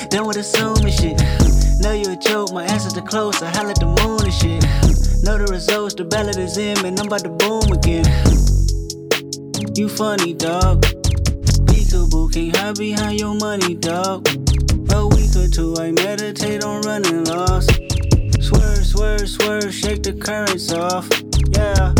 Done 0.10 0.26
with 0.26 0.38
assuming 0.38 0.90
shit. 0.90 1.20
Know 1.84 1.92
you 1.92 2.10
a 2.10 2.16
joke, 2.16 2.50
my 2.50 2.64
answers 2.64 2.94
the 2.94 3.02
close. 3.02 3.42
I 3.42 3.50
holla 3.50 3.72
at 3.72 3.78
the 3.78 3.84
moon 3.84 4.24
and 4.24 4.32
shit. 4.32 4.64
Know 5.22 5.36
the 5.36 5.44
results, 5.52 5.94
the 5.94 6.04
ballot 6.04 6.38
is 6.38 6.56
in, 6.56 6.82
and 6.86 6.98
I'm 6.98 7.08
about 7.08 7.24
to 7.24 7.28
boom 7.28 7.70
again. 7.76 8.06
You 9.76 9.90
funny, 9.90 10.32
dog. 10.32 10.80
Peekaboo, 11.68 12.32
can't 12.32 12.56
hide 12.56 12.78
behind 12.78 13.20
your 13.20 13.34
money, 13.34 13.74
dog. 13.74 14.26
A 14.96 15.06
week 15.08 15.36
or 15.36 15.46
two, 15.46 15.76
I 15.76 15.92
meditate 15.92 16.64
on 16.64 16.80
running 16.88 17.24
lost. 17.24 17.70
Swerve, 18.40 18.86
swerve, 18.86 19.28
swerve, 19.28 19.74
shake 19.74 20.04
the 20.04 20.14
currents 20.14 20.72
off. 20.72 21.06
Yeah. 21.52 21.92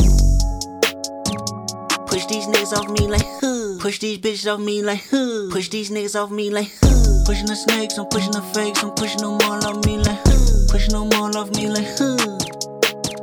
Push 2.17 2.27
these 2.29 2.47
niggas 2.47 2.73
off 2.73 2.89
me 2.89 3.07
like 3.07 3.27
huh. 3.43 3.77
Push 3.79 3.99
these 3.99 4.17
bitches 4.17 4.51
off 4.51 4.59
me 4.59 4.83
like 4.83 5.05
huh. 5.11 5.51
Push 5.53 5.69
these 5.69 5.91
niggas 5.91 6.19
off 6.19 6.31
me 6.31 6.49
like 6.49 6.73
huh. 6.81 7.23
Pushing 7.27 7.45
the 7.45 7.55
snakes, 7.55 7.99
I'm 7.99 8.07
pushing 8.07 8.33
the 8.33 8.41
fakes, 8.55 8.83
I'm 8.83 8.93
pushing 8.93 9.21
them 9.21 9.37
all 9.43 9.63
off 9.63 9.85
me 9.85 9.99
like 9.99 10.19
huh. 10.25 10.67
Pushing 10.71 10.93
them 10.93 11.13
all 11.13 11.37
off 11.37 11.51
me 11.55 11.69
like 11.69 11.85
huh. 11.99 12.17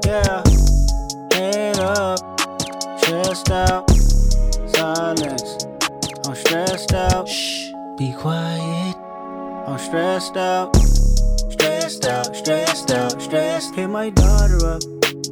Yeah. 0.06 0.44
Head 1.34 1.80
up. 1.80 2.20
stressed 3.00 3.50
out. 3.50 3.90
Silence. 4.76 5.66
I'm 6.28 6.36
stressed 6.36 6.94
out. 6.94 7.28
Shh. 7.28 7.72
Be 7.98 8.14
quiet. 8.14 8.96
I'm 9.66 9.80
stressed 9.80 10.38
out. 10.38 10.76
Stressed 11.50 12.06
out, 12.06 12.36
stressed 12.36 12.92
out, 12.92 13.20
stressed. 13.20 13.74
Hit 13.74 13.88
my 13.88 14.12
daughter 14.12 14.64
up. 14.68 14.84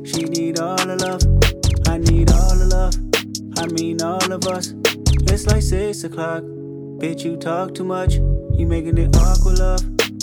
She 0.04 0.24
need 0.24 0.58
all 0.58 0.84
the 0.84 0.98
love. 0.98 1.22
I 1.88 2.00
need 2.00 2.32
all 2.32 2.56
the 2.58 2.66
love. 2.66 3.11
I 3.62 3.68
mean 3.68 4.02
all 4.02 4.32
of 4.34 4.48
us. 4.48 4.74
It's 5.30 5.46
like 5.46 5.62
six 5.62 6.04
o'clock. 6.04 6.42
Bitch, 6.98 7.24
you 7.24 7.38
talk 7.38 7.76
too 7.76 7.84
much. 7.84 8.16
You 8.16 8.66
making 8.66 8.98
it 8.98 9.16
awkward, 9.16 9.60
love. 9.60 9.82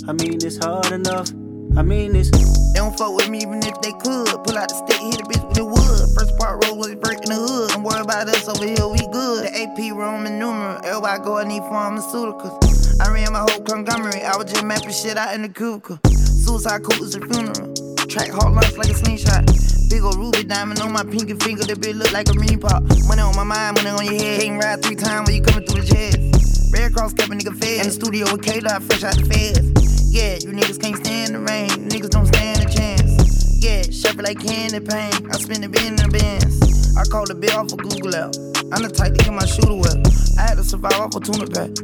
I 0.08 0.12
mean, 0.12 0.42
it's 0.42 0.58
hard 0.58 0.90
enough. 0.90 1.30
I 1.76 1.82
mean, 1.82 2.16
it's. 2.16 2.32
They 2.32 2.80
don't 2.80 2.98
fuck 2.98 3.14
with 3.14 3.28
me 3.30 3.38
even 3.38 3.62
if 3.62 3.80
they 3.80 3.92
could. 3.92 4.26
Pull 4.42 4.58
out 4.58 4.68
the 4.68 4.74
stick, 4.74 4.98
hit 4.98 5.20
a 5.20 5.22
bitch 5.22 5.46
with 5.46 5.54
the 5.54 5.64
wood. 5.64 6.00
First 6.18 6.36
part 6.36 6.64
roll 6.64 6.78
was 6.78 6.96
break 6.96 7.22
in 7.22 7.30
the 7.30 7.38
hood. 7.38 7.70
Don't 7.70 7.84
worry 7.84 8.00
about 8.00 8.28
us 8.28 8.48
over 8.48 8.66
here, 8.66 8.88
we 8.88 8.98
good. 9.14 9.46
The 9.46 9.54
AP 9.54 9.94
Roman 9.94 10.36
numeral. 10.36 10.80
Everybody 10.82 11.22
go, 11.22 11.38
I 11.38 11.44
need 11.44 11.62
pharmaceuticals. 11.62 12.58
I 13.00 13.12
ran 13.12 13.32
my 13.32 13.46
whole 13.46 13.62
conglomerate. 13.62 14.24
I 14.24 14.36
was 14.36 14.50
just 14.50 14.64
mapping 14.64 14.90
shit 14.90 15.16
out 15.16 15.32
in 15.36 15.42
the 15.42 15.48
cubicle. 15.48 16.00
Suicide 16.10 16.82
cool 16.82 17.04
is 17.04 17.14
a 17.14 17.20
funeral. 17.20 17.87
Track 18.08 18.30
hard 18.30 18.54
lunch 18.54 18.72
like 18.78 18.88
a 18.88 18.94
slingshot. 18.94 19.44
Big 19.92 20.00
ol' 20.02 20.16
ruby 20.16 20.42
diamond 20.42 20.80
on 20.80 20.92
my 20.92 21.04
pinky 21.04 21.34
finger. 21.44 21.64
That 21.64 21.76
bitch 21.76 21.92
look 21.92 22.10
like 22.10 22.28
a 22.30 22.34
mini 22.34 22.56
pop. 22.56 22.82
Money 23.04 23.20
on 23.20 23.36
my 23.36 23.44
mind, 23.44 23.76
money 23.76 23.90
on 23.90 24.04
your 24.04 24.16
head. 24.16 24.40
Can't 24.40 24.64
ride 24.64 24.82
three 24.82 24.96
times 24.96 25.28
when 25.28 25.36
you 25.36 25.42
coming 25.42 25.68
through 25.68 25.82
the 25.82 25.88
chest. 25.92 26.72
Red 26.72 26.94
Cross 26.94 27.12
kept 27.12 27.28
a 27.28 27.36
nigga 27.36 27.52
fed. 27.52 27.84
In 27.84 27.86
the 27.86 27.92
studio 27.92 28.24
with 28.32 28.40
K-Dot, 28.40 28.82
fresh 28.84 29.04
out 29.04 29.12
the 29.12 29.28
feds. 29.28 29.60
Yeah, 30.08 30.40
you 30.40 30.56
niggas 30.56 30.80
can't 30.80 30.96
stand 31.04 31.34
the 31.34 31.40
rain. 31.40 31.68
Niggas 31.84 32.08
don't 32.08 32.24
stand 32.24 32.64
a 32.64 32.68
chance. 32.72 33.60
Yeah, 33.60 33.82
shuffle 33.92 34.24
like 34.24 34.40
candy 34.40 34.80
paint. 34.80 35.28
I 35.28 35.36
spend 35.36 35.64
the 35.64 35.68
bin 35.68 35.92
in 35.92 35.96
the 36.00 36.08
bins. 36.08 36.96
I 36.96 37.04
call 37.04 37.26
the 37.26 37.34
bill 37.34 37.60
off 37.60 37.72
of 37.72 37.78
Google 37.78 38.16
out. 38.16 38.32
I'm 38.72 38.80
the 38.80 38.88
type 38.88 39.12
to 39.12 39.20
get 39.20 39.34
my 39.36 39.44
shooter 39.44 39.76
well. 39.76 40.00
I 40.40 40.48
had 40.48 40.56
to 40.56 40.64
survive 40.64 40.96
off 40.96 41.12
a 41.12 41.20
tuna 41.20 41.44
pack. 41.44 41.76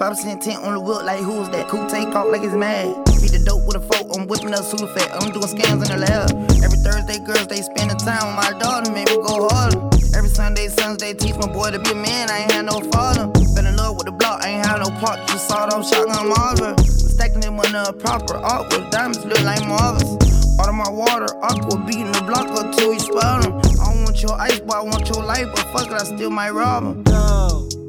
5% 0.00 0.40
tent 0.40 0.64
on 0.64 0.72
the 0.72 0.80
wood, 0.80 1.04
like 1.04 1.20
who's 1.20 1.50
that? 1.50 1.68
Cool 1.68 1.84
take 1.92 2.08
off 2.16 2.32
like 2.32 2.42
it's 2.42 2.54
mad. 2.54 3.13
The 3.34 3.42
dope 3.42 3.66
with 3.66 3.74
a 3.74 3.82
fork, 3.82 4.14
I'm 4.14 4.30
whipping 4.30 4.54
up 4.54 4.62
fat. 4.62 5.10
I'm 5.10 5.34
doing 5.34 5.50
scams 5.50 5.82
in 5.82 5.90
the 5.90 5.98
lab. 6.06 6.30
Every 6.62 6.78
Thursday, 6.86 7.18
girls, 7.18 7.50
they 7.50 7.66
spend 7.66 7.90
the 7.90 7.98
time 7.98 8.30
with 8.30 8.38
my 8.38 8.54
daughter, 8.62 8.86
make 8.94 9.10
me 9.10 9.18
go 9.18 9.50
harder. 9.50 9.82
Every 10.14 10.30
Sunday, 10.30 10.70
Sunday, 10.70 11.18
teach 11.18 11.34
my 11.42 11.50
boy 11.50 11.74
to 11.74 11.82
be 11.82 11.90
a 11.90 11.98
man, 11.98 12.30
I 12.30 12.46
ain't 12.46 12.52
had 12.54 12.66
no 12.70 12.78
father. 12.94 13.26
Been 13.58 13.66
in 13.66 13.74
love 13.74 13.98
with 13.98 14.06
the 14.06 14.14
block, 14.14 14.38
I 14.46 14.54
ain't 14.54 14.64
had 14.64 14.78
no 14.78 14.90
part, 15.02 15.18
just 15.26 15.50
sawed 15.50 15.74
off 15.74 15.82
shotgun 15.82 16.30
marver. 16.30 16.78
Stacking 16.86 17.40
them 17.40 17.58
on 17.58 17.74
the 17.74 17.90
proper 17.98 18.38
artwork, 18.38 18.86
diamonds 18.94 19.26
look 19.26 19.42
like 19.42 19.66
marbles. 19.66 20.14
Out 20.62 20.70
of 20.70 20.78
my 20.78 20.86
water, 20.86 21.26
aqua, 21.42 21.82
beating 21.90 22.14
the 22.14 22.22
block 22.22 22.46
up 22.54 22.70
till 22.78 22.94
we 22.94 23.02
spell 23.02 23.42
them. 23.42 23.58
I 23.82 23.90
don't 23.90 24.06
want 24.06 24.22
your 24.22 24.38
ice, 24.38 24.60
but 24.62 24.78
I 24.78 24.82
want 24.86 25.10
your 25.10 25.26
life, 25.26 25.50
but 25.50 25.66
fuck 25.74 25.90
it, 25.90 25.98
I 25.98 26.06
still 26.06 26.30
might 26.30 26.54
rob 26.54 26.86
'em. 26.86 27.02
go. 27.02 27.83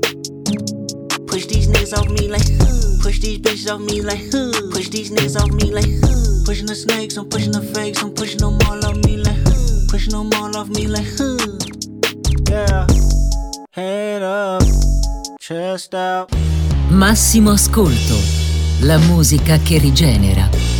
Push 1.36 1.48
these 1.48 1.68
niggas 1.68 1.94
off 1.98 2.08
me 2.08 2.30
like 2.30 2.48
huh. 2.62 3.04
Push 3.04 3.20
these 3.20 3.40
bitches 3.40 3.70
off 3.70 3.82
me 3.82 4.02
like 4.02 4.24
huh. 4.32 4.54
Push 4.72 4.88
these 4.88 5.12
niggas 5.12 5.36
off 5.36 5.52
me 5.52 5.70
like 5.70 5.92
huh. 6.02 6.46
Pushing 6.46 6.66
the 6.66 6.74
snakes, 6.74 7.18
I'm 7.18 7.28
pushing 7.28 7.52
the 7.52 7.60
fakes, 7.60 8.02
I'm 8.02 8.14
pushing 8.14 8.38
them 8.38 8.58
all 8.70 8.86
off 8.86 8.96
me 9.04 9.18
like 9.18 9.36
huh. 9.44 9.86
Pushing 9.90 10.14
them 10.14 10.32
all 10.36 10.56
off 10.56 10.70
me 10.70 10.88
like 10.88 11.06
huh. 11.20 11.36
Yeah. 12.50 12.88
Head 13.72 14.24
up, 14.24 14.64
chest 15.38 15.94
out. 15.94 16.32
Massimo 16.88 17.52
ascolto. 17.52 18.16
La 18.84 18.98
musica 18.98 19.58
che 19.58 19.78
rigenera. 19.78 20.75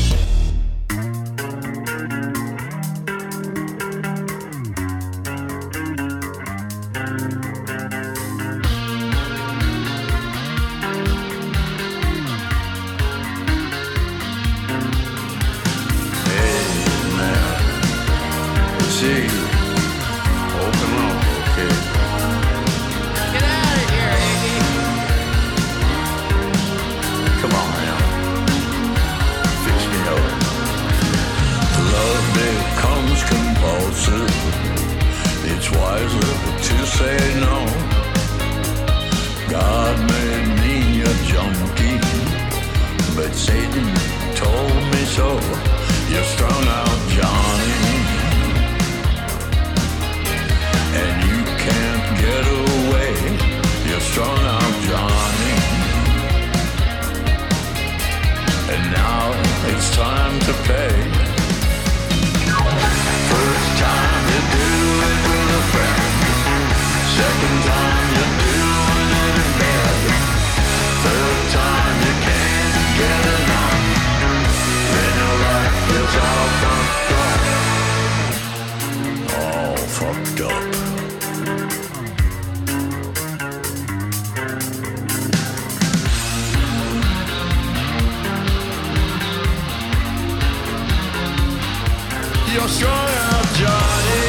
You're 92.56 92.70
out, 92.70 93.48
Johnny. 93.60 94.24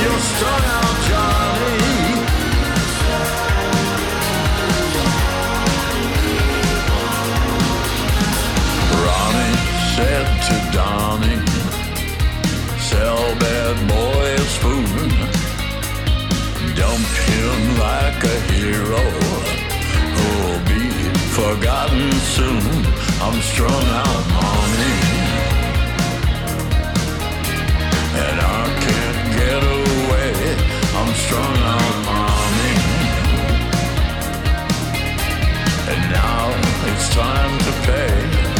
You're 0.00 0.22
Johnny. 1.08 1.76
Ronnie 9.02 9.56
said 9.94 10.26
to 10.48 10.56
sell 12.80 13.24
bad 13.44 13.76
boy 13.92 14.36
spoon. 14.56 15.10
Dump 16.76 17.08
him 17.28 17.60
like 17.78 18.24
a 18.24 18.36
hero 18.52 19.11
forgotten 21.56 22.10
soon. 22.36 22.62
I'm 23.20 23.38
strung 23.42 23.84
out, 24.00 24.24
mommy, 24.36 24.94
and 28.24 28.36
I 28.40 28.62
can't 28.84 29.20
get 29.38 29.62
away. 29.80 30.32
I'm 30.98 31.12
strung 31.24 31.56
out, 31.74 31.94
mommy, 32.08 32.74
and 35.92 36.02
now 36.20 36.42
it's 36.88 37.08
time 37.14 37.58
to 37.66 37.72
pay. 37.86 38.51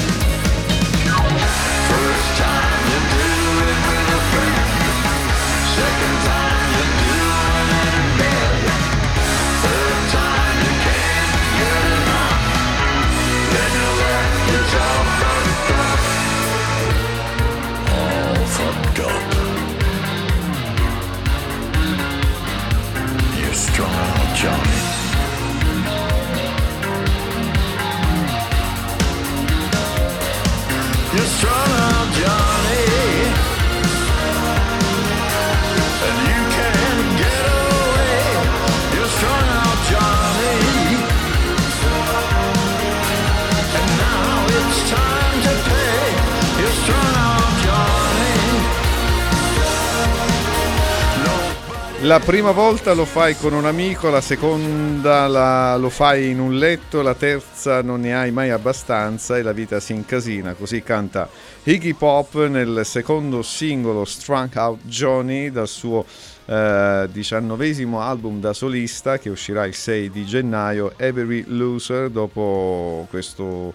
La 52.04 52.18
prima 52.18 52.50
volta 52.50 52.94
lo 52.94 53.04
fai 53.04 53.36
con 53.36 53.52
un 53.52 53.64
amico, 53.64 54.10
la 54.10 54.20
seconda 54.20 55.28
la- 55.28 55.76
lo 55.76 55.88
fai 55.88 56.30
in 56.30 56.40
un 56.40 56.58
letto, 56.58 57.00
la 57.00 57.14
terza 57.14 57.80
non 57.80 58.00
ne 58.00 58.12
hai 58.16 58.32
mai 58.32 58.50
abbastanza 58.50 59.38
e 59.38 59.42
la 59.42 59.52
vita 59.52 59.78
si 59.78 59.92
incasina. 59.92 60.54
Così 60.54 60.82
canta 60.82 61.28
Iggy 61.62 61.92
Pop 61.94 62.34
nel 62.48 62.80
secondo 62.84 63.42
singolo 63.42 64.04
Strung 64.04 64.50
Out 64.56 64.80
Johnny 64.82 65.52
dal 65.52 65.68
suo 65.68 66.04
eh, 66.46 67.08
diciannovesimo 67.12 68.00
album 68.00 68.40
da 68.40 68.52
solista 68.52 69.18
che 69.18 69.30
uscirà 69.30 69.64
il 69.64 69.74
6 69.74 70.10
di 70.10 70.24
gennaio, 70.26 70.94
Every 70.96 71.44
Loser. 71.46 72.08
Dopo 72.10 73.06
questo 73.10 73.72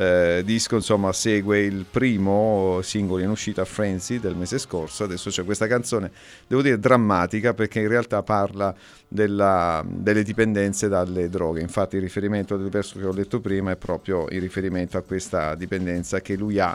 eh, 0.00 0.40
disco 0.46 0.76
insomma 0.76 1.12
segue 1.12 1.60
il 1.60 1.84
primo 1.84 2.80
singolo 2.80 3.22
in 3.22 3.28
uscita 3.28 3.66
Frenzy 3.66 4.18
del 4.18 4.34
mese 4.34 4.56
scorso. 4.56 5.04
Adesso 5.04 5.28
c'è 5.28 5.44
questa 5.44 5.66
canzone 5.66 6.10
devo 6.46 6.62
dire 6.62 6.78
drammatica 6.78 7.52
perché 7.52 7.80
in 7.80 7.88
realtà 7.88 8.22
parla 8.22 8.74
della- 9.06 9.84
delle 9.86 10.22
dipendenze 10.22 10.88
dalle 10.88 11.28
droghe. 11.28 11.60
Infatti 11.60 11.96
il 11.96 12.02
riferimento 12.02 12.56
del 12.56 12.70
verso 12.70 12.98
che 12.98 13.04
ho 13.04 13.12
letto 13.12 13.40
prima 13.40 13.72
è 13.72 13.76
proprio 13.76 14.26
in 14.30 14.40
riferimento 14.40 14.96
a 14.96 15.02
questa 15.02 15.54
dipendenza 15.54 16.22
che 16.22 16.34
lui 16.34 16.58
ha 16.58 16.74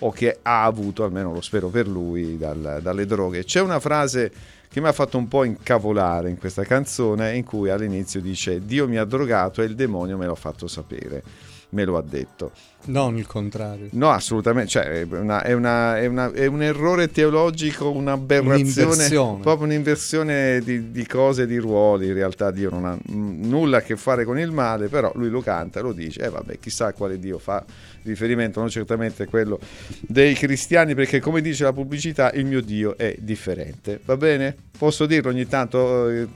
o 0.00 0.10
che 0.10 0.40
ha 0.42 0.64
avuto 0.64 1.04
almeno 1.04 1.32
lo 1.32 1.40
spero 1.40 1.68
per 1.68 1.86
lui 1.86 2.36
dal- 2.36 2.80
dalle 2.82 3.06
droghe. 3.06 3.44
C'è 3.44 3.60
una 3.60 3.78
frase 3.78 4.32
che 4.68 4.80
mi 4.80 4.88
ha 4.88 4.92
fatto 4.92 5.16
un 5.16 5.28
po' 5.28 5.44
incavolare 5.44 6.28
in 6.28 6.38
questa 6.38 6.64
canzone 6.64 7.36
in 7.36 7.44
cui 7.44 7.70
all'inizio 7.70 8.20
dice 8.20 8.64
Dio 8.64 8.88
mi 8.88 8.96
ha 8.96 9.04
drogato 9.04 9.62
e 9.62 9.66
il 9.66 9.76
demonio 9.76 10.16
me 10.16 10.26
l'ha 10.26 10.34
fatto 10.34 10.66
sapere 10.66 11.52
me 11.74 11.84
lo 11.84 11.96
ha 11.98 12.02
detto. 12.02 12.52
Non 12.86 13.16
il 13.16 13.26
contrario. 13.26 13.88
No, 13.92 14.10
assolutamente, 14.10 14.68
cioè, 14.70 14.84
è, 14.84 15.02
una- 15.10 15.42
è 15.42 15.52
una- 15.54 15.98
è 15.98 16.06
una- 16.06 16.30
è 16.32 16.44
un 16.46 16.62
errore 16.62 17.10
teologico, 17.10 17.90
un'aberrazione, 17.90 19.08
proprio 19.40 19.66
un'inversione 19.66 20.60
di, 20.62 20.90
di 20.90 21.06
cose, 21.06 21.46
di 21.46 21.56
ruoli. 21.56 22.08
In 22.08 22.14
realtà 22.14 22.50
Dio 22.50 22.68
non 22.70 22.84
ha 22.84 22.98
nulla 23.06 23.78
a 23.78 23.80
che 23.80 23.96
fare 23.96 24.24
con 24.24 24.38
il 24.38 24.50
male, 24.50 24.88
però 24.88 25.10
lui 25.14 25.30
lo 25.30 25.40
canta, 25.40 25.80
lo 25.80 25.92
dice, 25.92 26.20
e 26.20 26.28
vabbè, 26.28 26.58
chissà 26.58 26.92
quale 26.92 27.18
Dio 27.18 27.38
fa 27.38 27.64
riferimento, 28.02 28.60
non 28.60 28.68
certamente 28.68 29.24
quello 29.26 29.58
dei 30.02 30.34
cristiani, 30.34 30.94
perché 30.94 31.20
come 31.20 31.40
dice 31.40 31.64
la 31.64 31.72
pubblicità, 31.72 32.32
il 32.32 32.44
mio 32.44 32.60
Dio 32.60 32.98
è 32.98 33.16
differente. 33.18 33.98
Va 34.04 34.16
bene? 34.18 34.54
Posso 34.76 35.06
dirlo 35.06 35.30
ogni 35.30 35.46
tanto? 35.46 36.08
eh, 36.10 36.28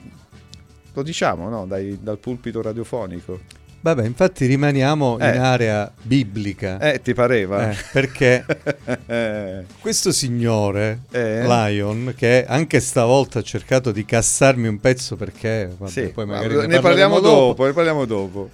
Lo 0.95 1.03
diciamo, 1.03 1.49
no? 1.51 1.67
Dai- 1.67 1.99
dal 2.03 2.19
pulpito 2.19 2.63
radiofonico. 2.63 3.39
Vabbè, 3.81 4.05
infatti 4.05 4.47
rimaniamo 4.47 5.19
Eh. 5.21 5.29
in 5.35 5.39
area 5.41 5.91
biblica. 6.03 6.81
Eh, 6.81 7.01
ti 7.01 7.15
pareva? 7.15 7.71
Eh, 7.71 7.77
perché 7.93 8.45
Eh. 9.07 9.65
questo 9.81 10.11
signore, 10.13 11.03
Eh? 11.13 11.47
Lion, 11.47 12.13
che 12.17 12.45
anche 12.47 12.81
stavolta 12.81 13.39
ha 13.39 13.43
cercato 13.43 13.93
di 13.93 14.05
cassarmi 14.05 14.67
un 14.67 14.81
pezzo 14.81 15.15
perché 15.17 15.71
vabbè, 15.79 15.91
Sì, 15.91 16.03
poi 16.09 16.27
ma 16.27 16.35
magari 16.35 16.57
ne, 16.57 16.67
ne, 16.67 16.81
parliamo 16.81 17.15
parleremo 17.15 17.21
dopo, 17.21 17.65
ne 17.67 17.73
parliamo 17.73 18.05
dopo. 18.05 18.51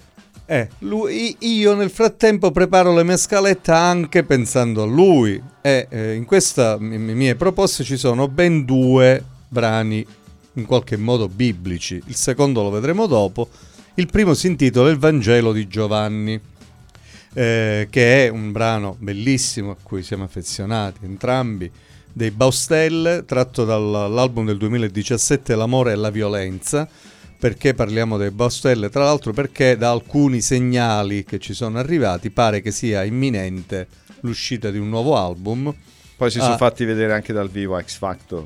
Eh, 0.47 0.69
lui- 0.79 1.35
io 1.39 1.73
nel 1.73 1.89
frattempo 1.89 2.51
preparo 2.51 2.93
la 2.93 3.01
mia 3.01 3.17
scaletta 3.17 3.75
anche 3.75 4.23
pensando 4.23 4.83
a 4.83 4.85
lui 4.85 5.41
e 5.59 5.87
eh, 5.89 6.13
in 6.13 6.25
mi- 6.79 7.15
mie 7.15 7.33
proposte 7.35 7.83
ci 7.83 7.97
sono 7.97 8.27
ben 8.27 8.63
due 8.63 9.23
brani 9.47 10.05
in 10.53 10.65
qualche 10.67 10.97
modo 10.97 11.27
biblici. 11.27 11.99
Il 12.05 12.15
secondo 12.15 12.61
lo 12.61 12.69
vedremo 12.69 13.07
dopo. 13.07 13.49
Il 13.97 14.07
primo 14.07 14.33
si 14.33 14.47
intitola 14.47 14.89
Il 14.89 14.97
Vangelo 14.97 15.53
di 15.53 15.67
Giovanni, 15.67 16.39
eh, 17.33 17.87
che 17.89 18.25
è 18.25 18.29
un 18.29 18.51
brano 18.51 18.97
bellissimo 18.99 19.71
a 19.71 19.77
cui 19.81 20.03
siamo 20.03 20.25
affezionati 20.25 21.05
entrambi, 21.05 21.71
dei 22.11 22.31
Baustelle, 22.31 23.23
tratto 23.25 23.63
dall'album 23.63 24.45
del 24.45 24.57
2017 24.57 25.55
L'amore 25.55 25.93
e 25.93 25.95
la 25.95 26.09
violenza. 26.09 26.87
Perché 27.37 27.73
parliamo 27.73 28.17
dei 28.17 28.31
Baustelle? 28.31 28.89
Tra 28.89 29.03
l'altro 29.03 29.31
perché 29.31 29.77
da 29.77 29.91
alcuni 29.91 30.41
segnali 30.41 31.23
che 31.23 31.39
ci 31.39 31.53
sono 31.53 31.77
arrivati 31.77 32.31
pare 32.31 32.61
che 32.61 32.71
sia 32.71 33.03
imminente 33.03 33.87
l'uscita 34.21 34.71
di 34.71 34.77
un 34.77 34.89
nuovo 34.89 35.15
album. 35.17 35.73
Poi 36.17 36.31
si 36.31 36.39
Ah. 36.39 36.43
sono 36.43 36.57
fatti 36.57 36.83
vedere 36.85 37.13
anche 37.13 37.33
dal 37.33 37.49
vivo 37.49 37.79
X 37.79 37.97
Factor. 37.97 38.45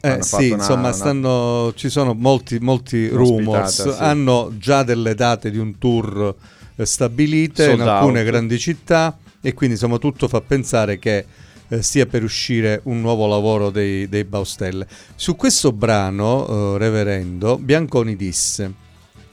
Eh 0.00 0.22
sì, 0.22 0.46
una- 0.46 0.56
insomma, 0.56 0.80
una- 0.80 0.92
stanno, 0.92 1.72
ci 1.74 1.88
sono 1.88 2.14
molti, 2.14 2.58
molti 2.60 3.08
rumors. 3.08 3.90
sì. 3.90 4.02
Hanno 4.02 4.52
già 4.56 4.82
delle 4.82 5.14
date 5.14 5.50
di 5.50 5.58
un 5.58 5.76
tour 5.78 6.34
eh, 6.76 6.86
stabilite 6.86 7.64
Sold 7.64 7.80
in 7.80 7.86
alcune 7.88 8.20
out. 8.20 8.28
grandi 8.28 8.58
città 8.58 9.16
e 9.40 9.54
quindi 9.54 9.74
insomma 9.76 9.98
tutto 9.98 10.28
fa 10.28 10.40
pensare 10.40 10.98
che 10.98 11.24
eh, 11.68 11.82
stia 11.82 12.06
per 12.06 12.22
uscire 12.22 12.80
un 12.84 13.00
nuovo 13.00 13.26
lavoro 13.26 13.70
dei, 13.70 14.08
dei 14.08 14.24
Baustelle. 14.24 14.86
Su 15.16 15.34
questo 15.36 15.72
brano, 15.72 16.46
eh, 16.74 16.78
Reverendo, 16.78 17.58
Bianconi 17.58 18.14
disse, 18.16 18.72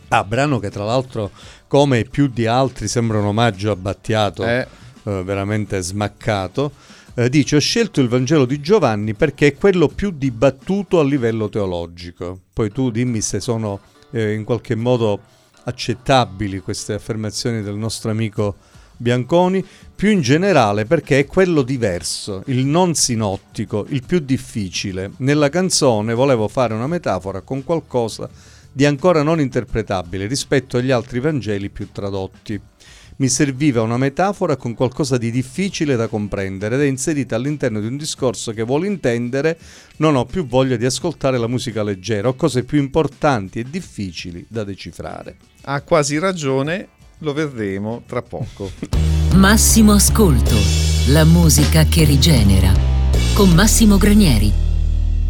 ah, 0.09 0.23
brano 0.23 0.59
che 0.59 0.69
tra 0.71 0.83
l'altro 0.83 1.29
come 1.67 2.03
più 2.03 2.27
di 2.27 2.45
altri 2.47 2.87
sembra 2.87 3.19
un 3.19 3.25
omaggio 3.25 3.71
a 3.71 3.75
Battiato, 3.75 4.45
eh, 4.45 4.67
veramente 5.03 5.79
smaccato, 5.81 6.71
eh, 7.15 7.29
dice 7.29 7.55
ho 7.55 7.59
scelto 7.59 8.01
il 8.01 8.09
Vangelo 8.09 8.45
di 8.45 8.59
Giovanni 8.59 9.13
perché 9.13 9.47
è 9.47 9.55
quello 9.55 9.87
più 9.87 10.11
dibattuto 10.11 10.99
a 10.99 11.03
livello 11.03 11.49
teologico. 11.49 12.39
Poi 12.53 12.71
tu 12.71 12.91
dimmi 12.91 13.21
se 13.21 13.39
sono 13.39 13.79
eh, 14.11 14.33
in 14.33 14.43
qualche 14.43 14.75
modo 14.75 15.19
accettabili 15.63 16.59
queste 16.59 16.93
affermazioni 16.93 17.61
del 17.61 17.75
nostro 17.75 18.11
amico 18.11 18.55
Bianconi, 18.97 19.65
più 19.95 20.09
in 20.09 20.21
generale 20.21 20.85
perché 20.85 21.19
è 21.19 21.25
quello 21.25 21.63
diverso, 21.63 22.43
il 22.47 22.65
non 22.65 22.95
sinottico, 22.95 23.85
il 23.89 24.03
più 24.05 24.19
difficile. 24.19 25.11
Nella 25.17 25.49
canzone 25.49 26.13
volevo 26.13 26.47
fare 26.47 26.73
una 26.73 26.87
metafora 26.87 27.41
con 27.41 27.63
qualcosa 27.63 28.29
di 28.71 28.85
ancora 28.85 29.23
non 29.23 29.39
interpretabile 29.39 30.27
rispetto 30.27 30.77
agli 30.77 30.91
altri 30.91 31.21
Vangeli 31.21 31.69
più 31.69 31.89
tradotti. 31.91 32.59
Mi 33.17 33.29
serviva 33.29 33.81
una 33.81 33.95
metafora 33.95 34.57
con 34.57 34.73
qualcosa 34.73 35.17
di 35.17 35.31
difficile 35.31 35.95
da 35.95 36.07
comprendere 36.07 36.75
ed 36.75 36.81
è 36.81 36.85
inserita 36.85 37.37
all'interno 37.37 37.79
di 37.79 37.87
un 37.87 37.95
discorso 37.95 38.51
che 38.51 38.63
vuole 38.63 38.87
intendere 38.87 39.57
non 39.97 40.17
ho 40.17 40.25
più 40.25 40.45
voglia 40.45 40.75
di 40.75 40.83
ascoltare 40.83 41.37
la 41.37 41.47
musica 41.47 41.81
leggera, 41.81 42.27
ho 42.27 42.33
cose 42.33 42.65
più 42.65 42.77
importanti 42.77 43.59
e 43.59 43.63
difficili 43.69 44.45
da 44.49 44.65
decifrare. 44.65 45.37
Ha 45.61 45.81
quasi 45.83 46.19
ragione, 46.19 46.89
lo 47.19 47.31
vedremo 47.31 48.03
tra 48.05 48.21
poco. 48.21 48.69
Massimo 49.35 49.93
Ascolto, 49.93 50.55
la 51.07 51.23
musica 51.23 51.85
che 51.85 52.03
rigenera. 52.03 52.73
Con 53.33 53.51
Massimo 53.51 53.97
Granieri. 53.97 54.51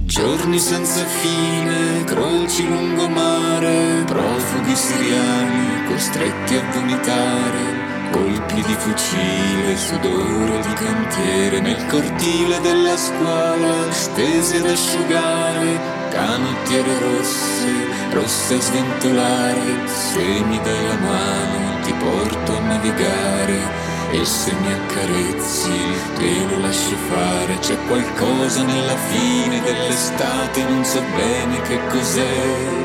Giorni 0.05 0.57
senza 0.57 1.05
fine, 1.05 2.03
croci 2.03 2.67
lungomare, 2.67 4.03
profughi 4.05 4.75
siriani 4.75 5.74
costretti 5.95 6.55
a 6.55 6.71
vomitare, 6.73 8.11
colpi 8.11 8.55
di 8.55 8.75
fucile, 8.77 9.77
sudore 9.77 10.59
di 10.59 10.73
cantiere 10.73 11.61
nel 11.61 11.85
cortile 11.85 12.59
della 12.59 12.97
scuola, 12.97 13.89
stesi 13.91 14.57
ad 14.57 14.65
asciugare, 14.65 15.79
canottiere 16.09 16.99
rosse, 16.99 18.11
rosse 18.11 18.55
a 18.55 18.59
sventolare, 18.59 19.87
se 19.87 20.19
mi 20.19 20.59
dai 20.61 20.85
la 20.85 20.95
mano 20.95 21.81
ti 21.83 21.93
porto 21.93 22.57
a 22.57 22.59
navigare. 22.59 23.83
E 24.11 24.23
se 24.23 24.53
mi 24.53 24.71
accarezzi 24.71 25.71
te 26.17 26.45
lo 26.49 26.59
lascio 26.59 26.95
fare 27.09 27.57
C'è 27.59 27.75
qualcosa 27.87 28.63
nella 28.63 28.95
fine 28.95 29.59
dell'estate 29.61 30.63
Non 30.63 30.85
so 30.85 31.01
bene 31.17 31.59
che 31.63 31.79
cos'è 31.89 32.84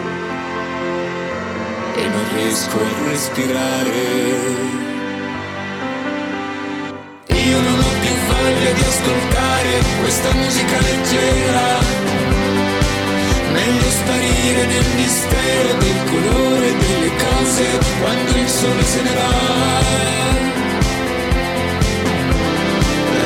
E 2.02 2.08
non 2.08 2.24
riesco 2.34 2.78
a 2.78 3.08
respirare. 3.10 4.00
Io 7.28 7.60
non 7.60 7.78
ho 7.78 7.92
più 8.00 8.14
voglia 8.30 8.72
di 8.72 8.80
ascoltare 8.80 9.70
Questa 10.00 10.32
musica 10.32 10.78
leggera. 10.80 11.68
Meglio 13.52 13.90
sparire 13.90 14.66
nel 14.66 14.88
mistero 14.96 15.72
del 15.78 15.98
colore 16.10 16.68
delle 16.78 17.10
cose 17.24 17.64
Quando 18.00 18.30
il 18.38 18.48
sole 18.48 18.82
se 18.82 19.02
ne 19.02 19.14
va. 19.18 19.32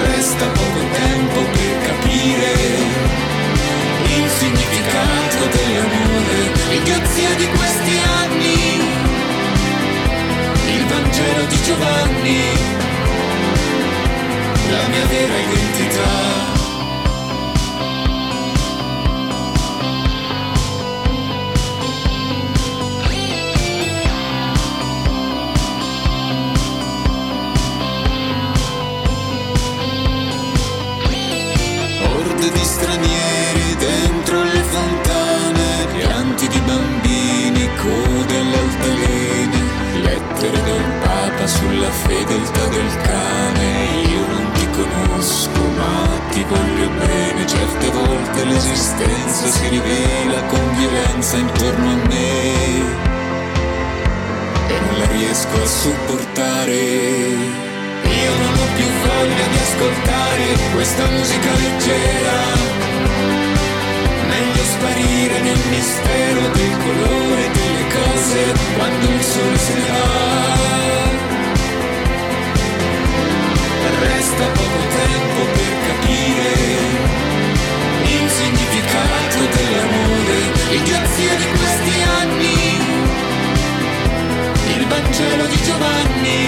Resta 0.06 0.46
poco 0.46 0.80
tempo 0.92 1.40
per 1.52 1.72
capire 1.86 3.23
significato 4.44 5.46
dell'amore, 5.56 6.52
l'idiozia 6.68 7.34
di 7.34 7.46
questi 7.46 7.98
anni, 8.20 8.56
il 10.76 10.86
Vangelo 10.86 11.44
di 11.46 11.62
Giovanni, 11.62 12.40
la 14.70 14.88
mia 14.88 15.06
vera 15.06 15.36
identità. 15.38 16.53
Si 49.74 49.80
rivela 49.80 50.40
con 50.44 50.74
violenza 50.76 51.36
intorno 51.36 51.90
a 51.90 51.96
me 52.06 52.42
e 54.68 54.80
non 54.80 54.98
la 54.98 55.06
riesco 55.06 55.62
a 55.62 55.66
sopportare. 55.66 56.80
Io 58.22 58.32
non 58.42 58.54
ho 58.54 58.68
più 58.76 58.86
voglia 59.04 59.46
di 59.50 59.58
ascoltare 59.66 60.44
questa 60.74 61.04
musica 61.06 61.50
leggera. 61.64 62.38
Meglio 64.28 64.64
sparire 64.74 65.40
nel 65.40 65.62
mistero 65.70 66.40
del 66.52 66.76
colore 66.84 67.50
delle 67.58 67.86
cose 67.98 68.54
quando 68.76 69.06
il 69.08 69.22
sole 69.22 69.58
se 69.58 69.74
ne 69.74 69.86
va. 69.90 70.52
Resta 74.00 74.44
poco 74.44 74.80
tempo 75.02 75.40
per 75.56 75.72
capire 75.88 76.54
il 78.04 78.30
significato 78.30 79.38
dell'amore, 79.54 80.36
l'idiozia 80.70 81.34
di 81.34 81.46
questi 81.56 82.02
anni, 82.20 82.58
il 84.76 84.86
Vangelo 84.86 85.46
di 85.46 85.62
Giovanni. 85.62 86.38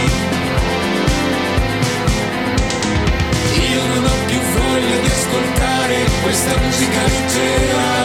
Io 3.72 3.82
non 3.94 4.04
ho 4.04 4.16
più 4.26 4.40
voglia 4.40 4.96
di 5.02 5.08
ascoltare 5.08 5.96
questa 6.22 6.56
musica 6.62 7.00
leggera, 7.02 8.04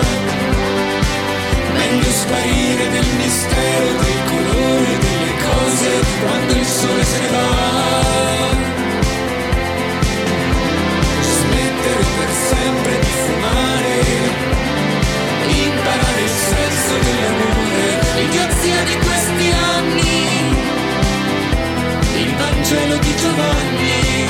meglio 1.74 2.12
sparire 2.12 2.88
nel 2.90 3.10
mistero 3.18 3.88
del 4.04 4.20
colore 4.30 4.98
delle 4.98 5.34
cose 5.48 5.90
quando 6.24 6.54
il 6.54 6.66
sole 6.66 7.04
se 7.04 7.20
ne 7.20 7.28
va. 7.30 8.81
Sempre 12.30 13.00
di 13.00 13.08
fumare, 13.08 14.00
imparare 15.48 16.22
il 16.22 16.30
senso 16.30 16.94
dell'amore, 17.06 17.86
l'idiozia 18.16 18.84
di 18.84 18.96
questi 19.06 19.52
anni, 19.76 20.16
il 22.24 22.36
Vangelo 22.36 22.98
di 22.98 23.16
Giovanni, 23.16 24.28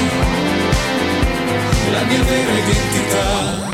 la 1.91 2.04
mia 2.04 2.23
vera 2.23 2.54
identità. 2.54 3.70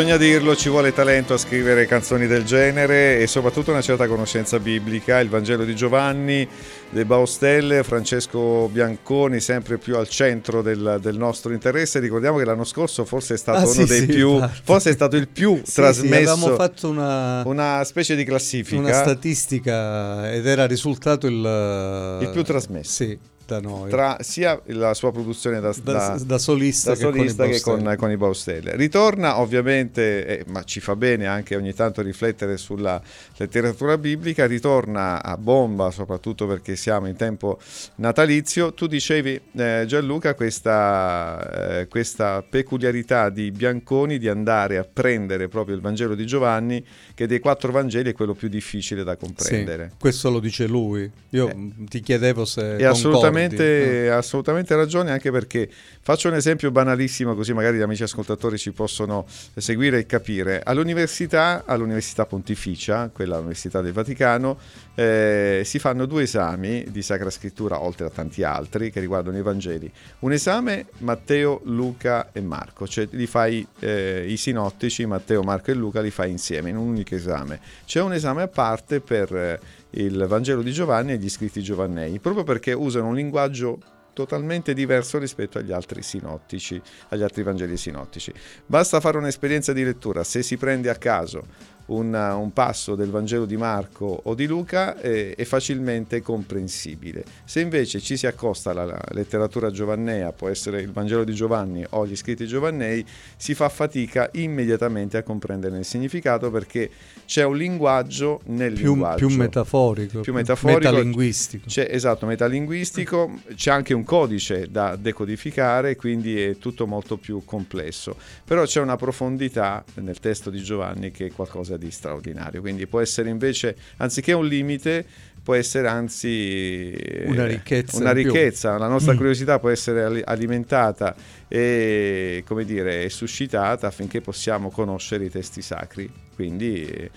Bisogna 0.00 0.16
dirlo, 0.16 0.56
ci 0.56 0.70
vuole 0.70 0.94
talento 0.94 1.34
a 1.34 1.36
scrivere 1.36 1.84
canzoni 1.84 2.26
del 2.26 2.42
genere 2.44 3.18
e 3.18 3.26
soprattutto 3.26 3.70
una 3.70 3.82
certa 3.82 4.06
conoscenza 4.06 4.58
biblica. 4.58 5.20
Il 5.20 5.28
Vangelo 5.28 5.62
di 5.62 5.74
Giovanni, 5.76 6.48
De 6.88 7.04
Baustelle, 7.04 7.82
Francesco 7.82 8.70
Bianconi, 8.72 9.40
sempre 9.40 9.76
più 9.76 9.96
al 9.98 10.08
centro 10.08 10.62
del, 10.62 10.96
del 11.02 11.18
nostro 11.18 11.52
interesse. 11.52 11.98
Ricordiamo 12.00 12.38
che 12.38 12.46
l'anno 12.46 12.64
scorso 12.64 13.04
forse 13.04 13.34
è 13.34 13.36
stato 13.36 13.58
Ah, 13.58 13.62
uno 13.64 13.72
sì, 13.72 13.84
dei 13.84 14.00
sì, 14.00 14.06
più, 14.06 14.32
infatti. 14.36 14.60
forse 14.64 14.88
è 14.88 14.92
stato 14.94 15.16
il 15.16 15.28
più 15.28 15.60
Sì, 15.62 15.74
trasmesso. 15.74 16.14
avevamo 16.14 16.54
fatto 16.54 16.88
una, 16.88 17.42
una 17.44 17.84
specie 17.84 18.16
di 18.16 18.24
classifica. 18.24 18.80
una 18.80 18.92
statistica 18.94 20.32
ed 20.32 20.46
era 20.46 20.66
risultato 20.66 21.26
il, 21.26 22.18
Il 22.22 22.30
più 22.30 22.42
trasmesso. 22.42 22.90
Sì, 23.04 23.18
da 23.54 23.60
noi. 23.60 23.90
tra 23.90 24.16
sia 24.20 24.60
la 24.66 24.94
sua 24.94 25.10
produzione 25.12 25.60
da, 25.60 25.74
Da- 25.82 26.18
da 26.24 26.38
solista 26.38 26.90
da 26.90 26.96
che 26.96 27.02
con 27.04 27.12
i 27.14 27.16
solista 27.16 27.42
che 27.44 27.48
Baustelle. 27.62 27.96
con, 27.96 28.10
i 28.10 28.16
Baustelle. 28.16 28.76
Ritorna 28.76 29.40
ovviamente, 29.40 30.26
eh, 30.26 30.44
ma 30.48 30.62
ci 30.64 30.80
fa 30.80 30.94
bene 30.96 31.26
anche 31.26 31.56
ogni 31.56 31.72
tanto 31.74 32.02
riflettere 32.02 32.56
sulla 32.56 33.00
letteratura 33.36 33.98
biblica, 33.98 34.46
ritorna 34.46 35.22
a 35.22 35.36
bomba 35.36 35.90
soprattutto 35.90 36.46
perché 36.46 36.76
siamo 36.76 37.06
in 37.08 37.16
tempo 37.16 37.58
natalizio. 37.96 38.72
Tu 38.74 38.86
dicevi 38.86 39.40
eh, 39.56 39.84
Gianluca 39.86 40.34
questa, 40.34 41.78
eh, 41.80 41.88
questa 41.88 42.42
peculiarità 42.48 43.28
di 43.30 43.50
Bianconi 43.50 44.18
di 44.18 44.28
andare 44.28 44.78
a 44.78 44.86
prendere 44.90 45.48
proprio 45.48 45.74
il 45.74 45.80
Vangelo 45.80 46.14
di 46.14 46.26
Giovanni 46.26 46.84
che 47.14 47.26
dei 47.26 47.38
quattro 47.40 47.72
Vangeli 47.72 48.10
è 48.10 48.12
quello 48.12 48.34
più 48.34 48.48
difficile 48.48 49.04
da 49.04 49.12
Sì, 49.12 49.18
comprendere. 49.26 49.92
questo 49.98 50.30
lo 50.30 50.40
dice 50.40 50.66
lui. 50.66 51.10
Io 51.30 51.48
Eh. 51.48 51.68
ti 51.88 52.00
chiedevo 52.00 52.44
se 52.44 52.60
E 52.76 52.84
concordi. 52.84 52.98
Assolutamente, 53.44 54.10
ha 54.10 54.16
assolutamente 54.16 54.76
ragione 54.76 55.10
anche 55.10 55.30
perché 55.30 55.68
faccio 56.02 56.28
un 56.28 56.34
esempio 56.34 56.70
banalissimo 56.70 57.34
così 57.34 57.52
magari 57.52 57.78
gli 57.78 57.82
amici 57.82 58.02
ascoltatori 58.02 58.58
ci 58.58 58.72
possono 58.72 59.26
seguire 59.56 59.98
e 59.98 60.06
capire. 60.06 60.60
All'università, 60.64 61.64
all'Università 61.66 62.26
Pontificia, 62.26 63.10
quella 63.12 63.34
all'Università 63.34 63.80
del 63.80 63.92
Vaticano, 63.92 64.58
eh, 64.94 65.62
si 65.64 65.78
fanno 65.78 66.06
due 66.06 66.22
esami 66.22 66.84
di 66.90 67.02
Sacra 67.02 67.30
Scrittura 67.30 67.80
oltre 67.82 68.06
a 68.06 68.10
tanti 68.10 68.42
altri 68.42 68.90
che 68.90 69.00
riguardano 69.00 69.38
i 69.38 69.42
Vangeli. 69.42 69.90
Un 70.20 70.32
esame 70.32 70.86
Matteo, 70.98 71.60
Luca 71.64 72.30
e 72.32 72.40
Marco, 72.40 72.86
cioè 72.86 73.08
li 73.10 73.26
fai 73.26 73.66
eh, 73.78 74.26
i 74.28 74.36
sinottici, 74.36 75.06
Matteo, 75.06 75.42
Marco 75.42 75.70
e 75.70 75.74
Luca 75.74 76.00
li 76.00 76.10
fai 76.10 76.30
insieme 76.30 76.70
in 76.70 76.76
un 76.76 76.88
unico 76.88 77.14
esame. 77.14 77.60
C'è 77.86 78.00
un 78.00 78.12
esame 78.12 78.42
a 78.42 78.48
parte 78.48 79.00
per 79.00 79.58
il 79.90 80.24
Vangelo 80.26 80.62
di 80.62 80.72
Giovanni 80.72 81.12
e 81.12 81.16
gli 81.16 81.28
scritti 81.28 81.62
giovannei, 81.62 82.18
proprio 82.18 82.44
perché 82.44 82.72
usano 82.72 83.08
un 83.08 83.14
linguaggio 83.14 83.78
totalmente 84.12 84.74
diverso 84.74 85.18
rispetto 85.18 85.58
agli 85.58 85.72
altri 85.72 86.02
sinottici, 86.02 86.80
agli 87.08 87.22
altri 87.22 87.42
Vangeli 87.42 87.76
sinottici. 87.76 88.32
Basta 88.66 89.00
fare 89.00 89.18
un'esperienza 89.18 89.72
di 89.72 89.84
lettura, 89.84 90.24
se 90.24 90.42
si 90.42 90.56
prende 90.56 90.90
a 90.90 90.96
caso 90.96 91.78
un, 91.90 92.14
un 92.14 92.52
passo 92.52 92.94
del 92.94 93.10
Vangelo 93.10 93.44
di 93.44 93.56
Marco 93.56 94.20
o 94.24 94.34
di 94.34 94.46
Luca 94.46 94.98
eh, 95.00 95.34
è 95.34 95.44
facilmente 95.44 96.20
comprensibile. 96.22 97.24
Se 97.44 97.60
invece 97.60 98.00
ci 98.00 98.16
si 98.16 98.26
accosta 98.26 98.70
alla, 98.70 98.98
letteratura 99.10 99.70
giovannea, 99.70 100.32
può 100.32 100.48
essere 100.48 100.80
il 100.80 100.92
Vangelo 100.92 101.24
di 101.24 101.32
Giovanni 101.34 101.84
o 101.90 102.06
gli 102.06 102.16
scritti 102.16 102.46
giovannei, 102.46 103.04
si 103.36 103.54
fa 103.54 103.68
fatica 103.68 104.28
immediatamente 104.34 105.16
a 105.16 105.22
comprenderne 105.22 105.78
il 105.78 105.84
significato 105.84 106.50
perché 106.50 106.90
c'è 107.26 107.44
un 107.44 107.56
linguaggio 107.56 108.40
nel 108.46 108.72
più, 108.72 108.92
linguaggio. 108.92 109.26
più 109.26 109.36
metaforico, 109.36 110.20
Più 110.20 110.32
metaforico. 110.32 110.78
metalinguistico. 110.78 111.66
C'è, 111.66 111.88
esatto, 111.90 112.26
metalinguistico, 112.26 113.40
c'è 113.54 113.70
anche 113.70 113.94
un 113.94 114.04
codice 114.04 114.68
da 114.70 114.96
decodificare, 114.96 115.96
quindi 115.96 116.40
è 116.40 116.56
tutto 116.58 116.86
molto 116.86 117.16
più 117.16 117.42
complesso. 117.44 118.16
Però 118.44 118.64
c'è 118.64 118.80
una 118.80 118.96
profondità 118.96 119.84
nel 119.94 120.18
testo 120.18 120.50
di 120.50 120.60
Giovanni 120.62 121.10
che 121.10 121.26
è 121.26 121.32
qualcosa 121.32 121.76
di 121.76 121.79
straordinario, 121.88 122.60
quindi 122.60 122.86
può 122.86 123.00
essere 123.00 123.30
invece, 123.30 123.76
anziché 123.98 124.32
un 124.32 124.46
limite, 124.46 125.06
può 125.42 125.54
essere 125.54 125.88
anzi 125.88 126.92
eh, 126.92 127.24
Una 127.28 127.46
ricchezza 127.46 127.96
una 127.96 128.12
ricchezza. 128.12 128.76
la 128.76 128.88
nostra 128.88 129.14
Mm. 129.14 129.16
curiosità 129.16 129.58
può 129.58 129.70
essere 129.70 130.02
ali- 130.02 130.22
alimentata 130.22 131.14
e, 131.48 132.44
come 132.46 132.64
dire, 132.66 133.08
suscitata 133.08 133.86
affinché 133.86 134.20
possiamo 134.20 134.70
conoscere 134.70 135.24
i 135.24 135.30
testi 135.30 135.62
sacri. 135.62 136.08
Quindi 136.34 136.84
eh, 136.84 137.10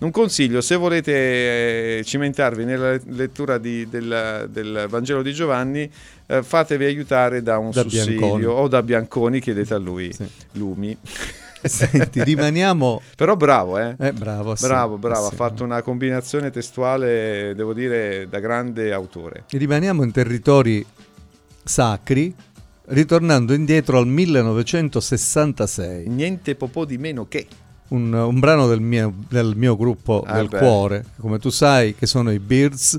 un 0.00 0.10
consiglio, 0.10 0.60
se 0.60 0.76
volete 0.76 1.12
eh, 1.98 2.02
cimentarvi 2.04 2.64
nella 2.64 2.98
lettura 3.08 3.56
di- 3.58 3.86
del, 3.88 4.46
del 4.50 4.86
Vangelo 4.88 5.22
di 5.22 5.32
Giovanni, 5.32 5.90
fatevi 6.42 6.84
aiutare 6.84 7.42
da 7.42 7.58
un 7.58 7.70
Da 7.70 7.82
sussidio 7.82 8.18
Bianconi. 8.18 8.44
o 8.44 8.68
da 8.68 8.82
Bianconi, 8.82 9.40
chiedete 9.40 9.74
a 9.74 9.78
lui, 9.78 10.12
Sì. 10.12 10.24
Lumi. 10.52 10.96
Senti, 11.68 12.22
rimaniamo... 12.24 13.00
Però 13.16 13.36
bravo, 13.36 13.78
eh? 13.78 13.94
Eh, 13.98 14.12
bravo, 14.12 14.54
sì, 14.56 14.66
Bravo, 14.66 14.96
bravo, 14.98 15.24
eh, 15.24 15.26
ha 15.26 15.30
sì. 15.30 15.36
fatto 15.36 15.64
una 15.64 15.82
combinazione 15.82 16.50
testuale, 16.50 17.54
devo 17.54 17.74
dire, 17.74 18.26
da 18.28 18.40
grande 18.40 18.92
autore. 18.92 19.44
Rimaniamo 19.50 20.02
in 20.02 20.12
territori 20.12 20.84
sacri, 21.62 22.34
ritornando 22.86 23.52
indietro 23.52 23.98
al 23.98 24.06
1966. 24.06 26.08
Niente 26.08 26.54
po' 26.54 26.84
di 26.84 26.98
meno 26.98 27.26
che. 27.28 27.46
Un, 27.88 28.12
un 28.12 28.38
brano 28.38 28.68
del 28.68 28.80
mio, 28.80 29.12
del 29.28 29.54
mio 29.56 29.76
gruppo 29.76 30.22
Ah, 30.24 30.36
del 30.36 30.48
beh. 30.48 30.58
cuore, 30.58 31.04
come 31.18 31.38
tu 31.38 31.50
sai, 31.50 31.94
che 31.94 32.06
sono 32.06 32.30
i 32.30 32.38
Beards. 32.38 32.96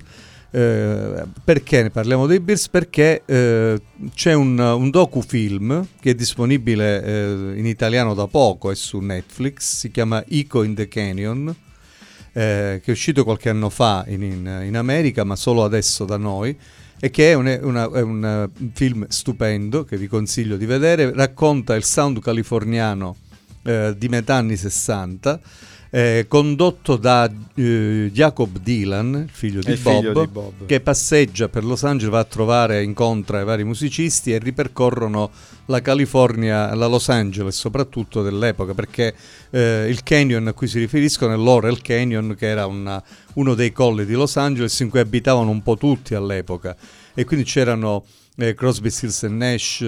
Eh, 0.53 1.23
perché 1.45 1.81
ne 1.81 1.89
parliamo 1.91 2.25
dei 2.25 2.41
Beards? 2.41 2.67
Perché 2.67 3.23
eh, 3.25 3.81
c'è 4.13 4.33
un, 4.33 4.59
un 4.59 4.89
docufilm 4.89 5.87
che 5.99 6.11
è 6.11 6.13
disponibile 6.15 7.03
eh, 7.03 7.53
in 7.57 7.65
italiano 7.65 8.13
da 8.13 8.27
poco, 8.27 8.69
è 8.69 8.75
su 8.75 8.99
Netflix, 8.99 9.77
si 9.77 9.91
chiama 9.91 10.23
Eco 10.27 10.63
in 10.63 10.75
the 10.75 10.89
Canyon, 10.89 11.47
eh, 12.33 12.81
che 12.83 12.83
è 12.83 12.91
uscito 12.91 13.23
qualche 13.23 13.49
anno 13.49 13.69
fa 13.69 14.03
in, 14.07 14.23
in- 14.23 14.63
in 14.65 14.75
America, 14.75 15.23
ma 15.23 15.37
solo 15.37 15.63
adesso 15.63 16.03
da 16.03 16.17
noi, 16.17 16.57
e 16.99 17.09
che 17.09 17.31
è 17.31 17.33
un, 17.33 17.59
una- 17.63 17.89
è 17.89 18.01
un 18.01 18.49
eh, 18.53 18.69
film 18.73 19.05
stupendo 19.07 19.85
che 19.85 19.95
vi 19.95 20.07
consiglio 20.07 20.57
di 20.57 20.65
vedere, 20.65 21.13
racconta 21.13 21.75
il 21.75 21.83
sound 21.85 22.19
californiano 22.19 23.15
di 23.63 24.09
metà 24.09 24.37
anni 24.37 24.57
60, 24.57 25.39
eh, 25.93 26.25
condotto 26.27 26.95
da 26.95 27.29
eh, 27.55 28.09
Jacob 28.13 28.57
Dylan, 28.59 29.27
figlio, 29.29 29.59
di 29.59 29.75
Bob, 29.75 29.97
figlio 29.97 30.21
di 30.21 30.27
Bob. 30.31 30.65
che 30.65 30.79
passeggia 30.79 31.49
per 31.49 31.65
Los 31.65 31.83
Angeles, 31.83 32.11
va 32.11 32.19
a 32.19 32.23
trovare, 32.23 32.81
incontra 32.81 33.41
i 33.41 33.43
vari 33.43 33.65
musicisti 33.65 34.33
e 34.33 34.39
ripercorrono 34.39 35.29
la 35.65 35.81
California, 35.81 36.73
la 36.75 36.87
Los 36.87 37.09
Angeles 37.09 37.57
soprattutto 37.57 38.23
dell'epoca, 38.23 38.73
perché 38.73 39.13
eh, 39.49 39.85
il 39.89 40.01
canyon 40.03 40.47
a 40.47 40.53
cui 40.53 40.67
si 40.67 40.79
riferiscono 40.79 41.33
è 41.33 41.37
l'Orel 41.37 41.81
Canyon, 41.81 42.35
che 42.37 42.47
era 42.47 42.65
una- 42.65 43.03
uno 43.33 43.53
dei 43.53 43.73
colli 43.73 44.05
di 44.05 44.13
Los 44.13 44.37
Angeles 44.37 44.79
in 44.79 44.89
cui 44.89 44.99
abitavano 44.99 45.49
un 45.49 45.61
po' 45.61 45.75
tutti 45.77 46.15
all'epoca. 46.15 46.75
E 47.13 47.25
quindi 47.25 47.45
c'erano 47.45 48.05
eh, 48.37 48.53
Crosby, 48.55 48.89
Stills 48.89 49.23
Nash, 49.23 49.81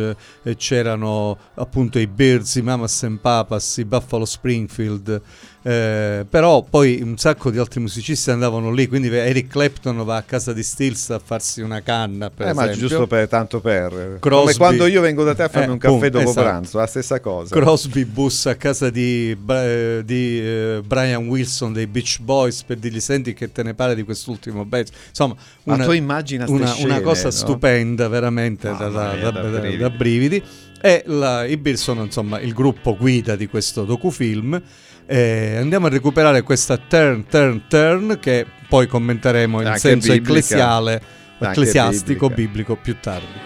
eh, 0.44 0.56
c'erano 0.58 1.38
appunto 1.56 1.98
i 1.98 2.08
Birds, 2.08 2.56
i 2.56 2.62
Mamas 2.62 3.02
and 3.04 3.20
Papas, 3.20 3.78
i 3.78 3.86
Buffalo 3.86 4.26
Springfield, 4.26 5.22
eh, 5.66 6.26
però 6.30 6.62
poi 6.70 7.02
un 7.02 7.18
sacco 7.18 7.50
di 7.50 7.58
altri 7.58 7.80
musicisti 7.80 8.30
andavano 8.32 8.72
lì, 8.72 8.88
quindi 8.88 9.08
Eric 9.08 9.48
Clapton 9.48 10.04
va 10.04 10.18
a 10.18 10.22
casa 10.24 10.52
di 10.52 10.62
Stills 10.62 11.10
a 11.12 11.20
farsi 11.24 11.62
una 11.62 11.82
canna, 11.82 12.30
per 12.30 12.50
Eh, 12.50 12.54
ma 12.54 12.64
esempio. 12.66 12.88
giusto 12.88 13.08
per 13.08 13.28
tanto 13.30 13.62
per. 13.62 13.90
Come 13.92 14.20
Crosby- 14.20 14.58
quando 14.58 14.86
io 14.88 15.00
vengo 15.00 15.24
da 15.24 15.34
te 15.34 15.44
a 15.44 15.48
farmi 15.50 15.70
Eh, 15.70 15.72
un 15.72 15.78
caffè 15.78 15.94
appunto, 15.96 16.18
dopo 16.18 16.30
esatto. 16.32 16.46
pranzo, 16.48 16.78
la 16.78 16.86
stessa 16.88 17.20
cosa. 17.22 17.56
Crosby 17.56 18.04
bussa 18.04 18.50
a 18.52 18.56
casa 18.56 18.90
di, 18.90 19.32
eh, 19.48 20.02
di, 20.04 20.40
eh, 20.42 20.82
Brian 20.86 21.28
Wilson 21.28 21.72
dei 21.72 21.88
Beach 21.88 22.20
Boys 22.20 22.64
per 22.64 22.78
dirgli 22.78 23.00
senti 23.00 23.34
che 23.34 23.52
te 23.52 23.64
ne 23.64 23.74
pare 23.74 23.96
di 23.96 24.04
quest'ultimo 24.04 24.66
pezzo. 24.68 24.92
Insomma, 25.10 25.36
Ma 25.64 25.76
una, 25.76 25.86
tu 25.86 25.92
immagina 25.92 26.44
ste 26.46 26.54
una, 26.54 26.66
una 26.66 26.74
scene, 26.74 27.02
cosa 27.02 27.24
no? 27.26 27.32
stupenda, 27.32 28.08
veramente 28.10 28.68
da, 28.68 28.90
Mamma 28.90 29.16
da- 29.16 29.16
da- 29.16 29.32
da 29.32 29.60
brividi. 29.60 29.78
da 29.78 29.90
brividi. 29.90 30.44
E 30.82 31.04
la- 31.06 31.46
i 31.46 31.62
sono 31.78 32.04
insomma 32.04 32.42
il 32.42 32.52
gruppo 32.54 32.98
guida 32.98 33.38
di 33.38 33.48
questo 33.48 33.86
docufilm. 33.86 34.62
Eh, 35.06 35.58
andiamo 35.58 35.88
a 35.88 35.90
recuperare 35.90 36.42
questa 36.44 36.78
Turn, 36.78 37.26
Turn, 37.28 37.64
Turn 37.68 38.18
che 38.20 38.46
poi 38.68 38.88
commenteremo 38.88 39.62
in 39.62 39.68
Anche 39.68 39.80
senso 39.80 40.12
biblica. 40.14 40.30
ecclesiale, 40.32 40.92
Anche 41.40 41.46
ecclesiastico, 41.50 42.28
biblica. 42.30 42.36
biblico 42.50 42.76
più 42.82 42.98
tardi. 43.00 43.42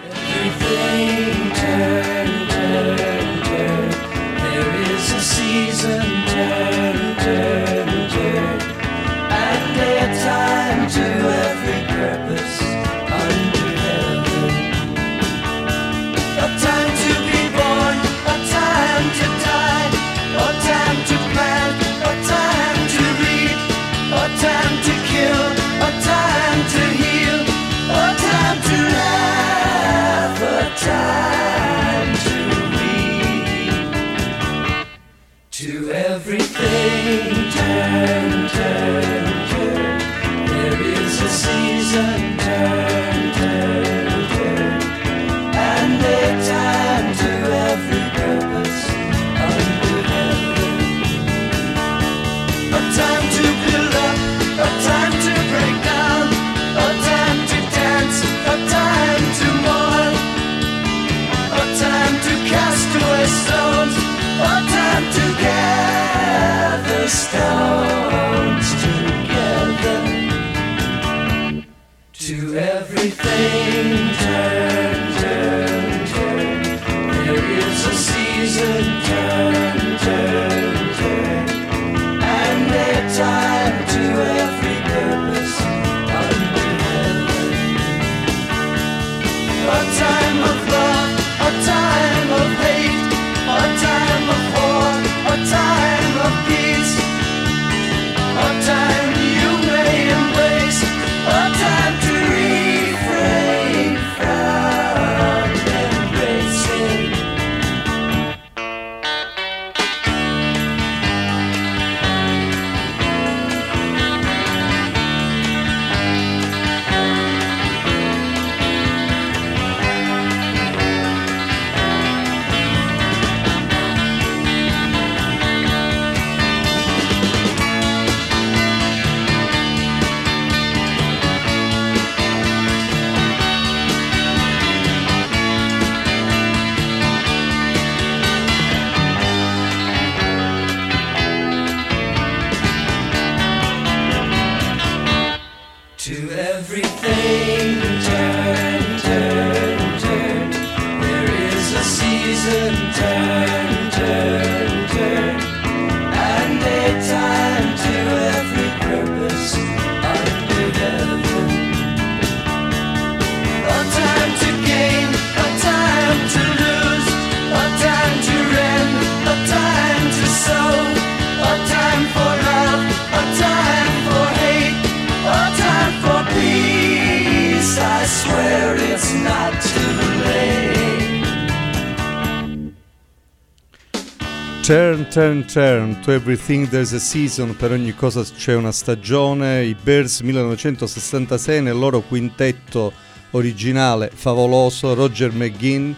Turn, 184.68 185.08
turn, 185.08 185.46
turn, 185.46 185.98
to 186.02 186.12
everything 186.12 186.68
there's 186.68 186.92
a 186.92 186.98
season, 186.98 187.56
per 187.56 187.72
ogni 187.72 187.94
cosa 187.94 188.22
c'è 188.22 188.54
una 188.54 188.70
stagione. 188.70 189.64
I 189.64 189.74
Bears 189.74 190.20
1966 190.20 191.62
nel 191.62 191.74
loro 191.74 192.02
quintetto 192.02 192.92
originale 193.30 194.10
favoloso, 194.12 194.92
Roger 194.92 195.32
McGinn, 195.32 195.92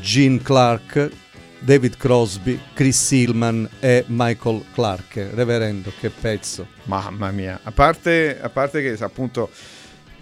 Gene 0.00 0.42
Clark, 0.42 1.08
David 1.60 1.96
Crosby, 1.96 2.60
Chris 2.74 3.12
Hillman 3.12 3.68
e 3.78 4.02
Michael 4.08 4.64
Clark. 4.72 5.28
Reverendo, 5.32 5.92
che 6.00 6.10
pezzo. 6.10 6.66
Mamma 6.86 7.30
mia, 7.30 7.60
a 7.62 7.70
parte, 7.70 8.40
a 8.40 8.48
parte 8.48 8.82
che 8.82 9.04
appunto 9.04 9.50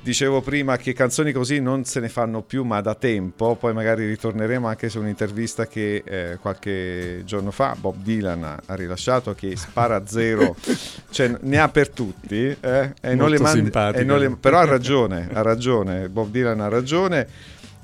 dicevo 0.03 0.40
prima 0.40 0.76
che 0.76 0.92
canzoni 0.92 1.32
così 1.32 1.61
non 1.61 1.84
se 1.84 2.01
ne 2.01 2.09
fanno 2.09 2.42
più 2.42 2.64
ma 2.64 2.80
da 2.80 2.94
tempo, 2.94 3.57
poi 3.57 3.72
magari 3.72 4.07
ritorneremo 4.07 4.66
anche 4.66 4.88
su 4.88 5.01
un'intervista 5.01 5.66
che 5.66 6.03
eh, 6.05 6.38
qualche 6.40 7.22
giorno 7.24 7.51
fa 7.51 7.76
Bob 7.78 7.96
Dylan 8.03 8.42
ha, 8.42 8.74
rilasciato 8.74 9.34
che 9.34 9.57
spara 9.57 9.96
a 9.96 10.07
zero, 10.07 10.57
cioè 11.11 11.34
ne 11.40 11.59
ha 11.59 11.68
per 11.68 11.90
tutti, 11.90 12.57
eh, 12.61 12.94
e 13.01 13.14
non 13.14 13.30
le 13.30 13.38
mandi- 13.38 13.70
e 13.94 14.05
non 14.05 14.18
le- 14.18 14.36
però 14.38 14.59
ha 14.59 14.64
ragione, 14.64 15.28
ha 15.32 15.42
ragione, 15.42 16.09
Bob 16.09 16.30
Dylan 16.30 16.61
ha 16.61 16.68
ragione. 16.68 17.26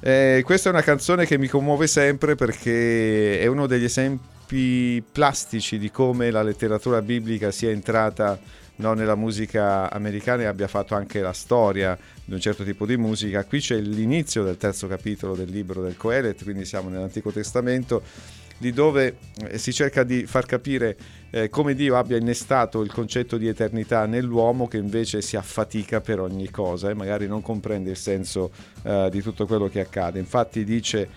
Eh, 0.01 0.43
questa 0.45 0.69
è 0.69 0.73
una 0.73 0.83
canzone 0.83 1.25
che 1.25 1.39
mi 1.39 1.49
commuove 1.49 1.87
sempre 1.87 2.35
perché 2.35 3.41
è 3.41 3.47
uno 3.47 3.67
degli 3.67 3.85
esempi 3.85 5.03
plastici 5.11 5.79
di 5.79 5.91
come 5.91 6.31
la 6.31 6.43
letteratura 6.43 7.01
biblica 7.01 7.51
sia 7.51 7.71
entrata 7.71 8.39
no, 8.77 8.95
nella 8.95 9.15
musica 9.15 9.91
americana 9.91 10.43
e 10.43 10.47
abbia 10.47 10.69
fatto 10.69 10.95
anche 10.95 11.21
la 11.21 11.33
storia 11.33 11.97
di 12.25 12.35
un 12.35 12.41
certo 12.41 12.65
tipo 12.65 12.87
di 12.87 12.97
musica. 12.97 13.45
Qui 13.45 13.61
c'è 13.61 13.79
l'inizio 13.79 14.43
del 14.43 14.57
terzo 14.57 14.87
capitolo 14.87 15.35
del 15.35 15.51
libro 15.51 15.83
del 15.83 15.97
Coelet, 15.97 16.43
quindi 16.43 16.65
siamo 16.65 16.89
nell'Antico 16.89 17.31
Testamento, 17.31 18.03
di 18.57 18.73
dove 18.73 19.17
eh, 19.49 19.59
si 19.59 19.73
cerca 19.73 20.05
di 20.05 20.27
far 20.27 20.47
capire 20.47 20.97
eh, 21.31 21.49
come 21.49 21.75
Dio 21.75 21.97
abbia 21.97 22.17
innestato 22.17 22.83
il 22.83 22.93
concetto 22.93 23.37
di 23.37 23.49
eternità 23.49 24.07
nell'uomo 24.07 24.69
che 24.69 24.77
invece 24.77 25.21
si 25.21 25.37
affatica 25.37 26.01
per 26.01 26.21
ogni 26.21 26.49
cosa 26.51 26.91
e 26.91 26.95
magari 26.95 27.27
non 27.27 27.43
comprende 27.43 27.91
il 27.91 27.97
senso 27.97 28.53
eh, 28.83 29.09
di 29.11 29.21
tutto 29.21 29.47
quello 29.47 29.69
che 29.69 29.81
accade. 29.81 30.19
Infatti 30.19 30.65
dice 30.65 31.09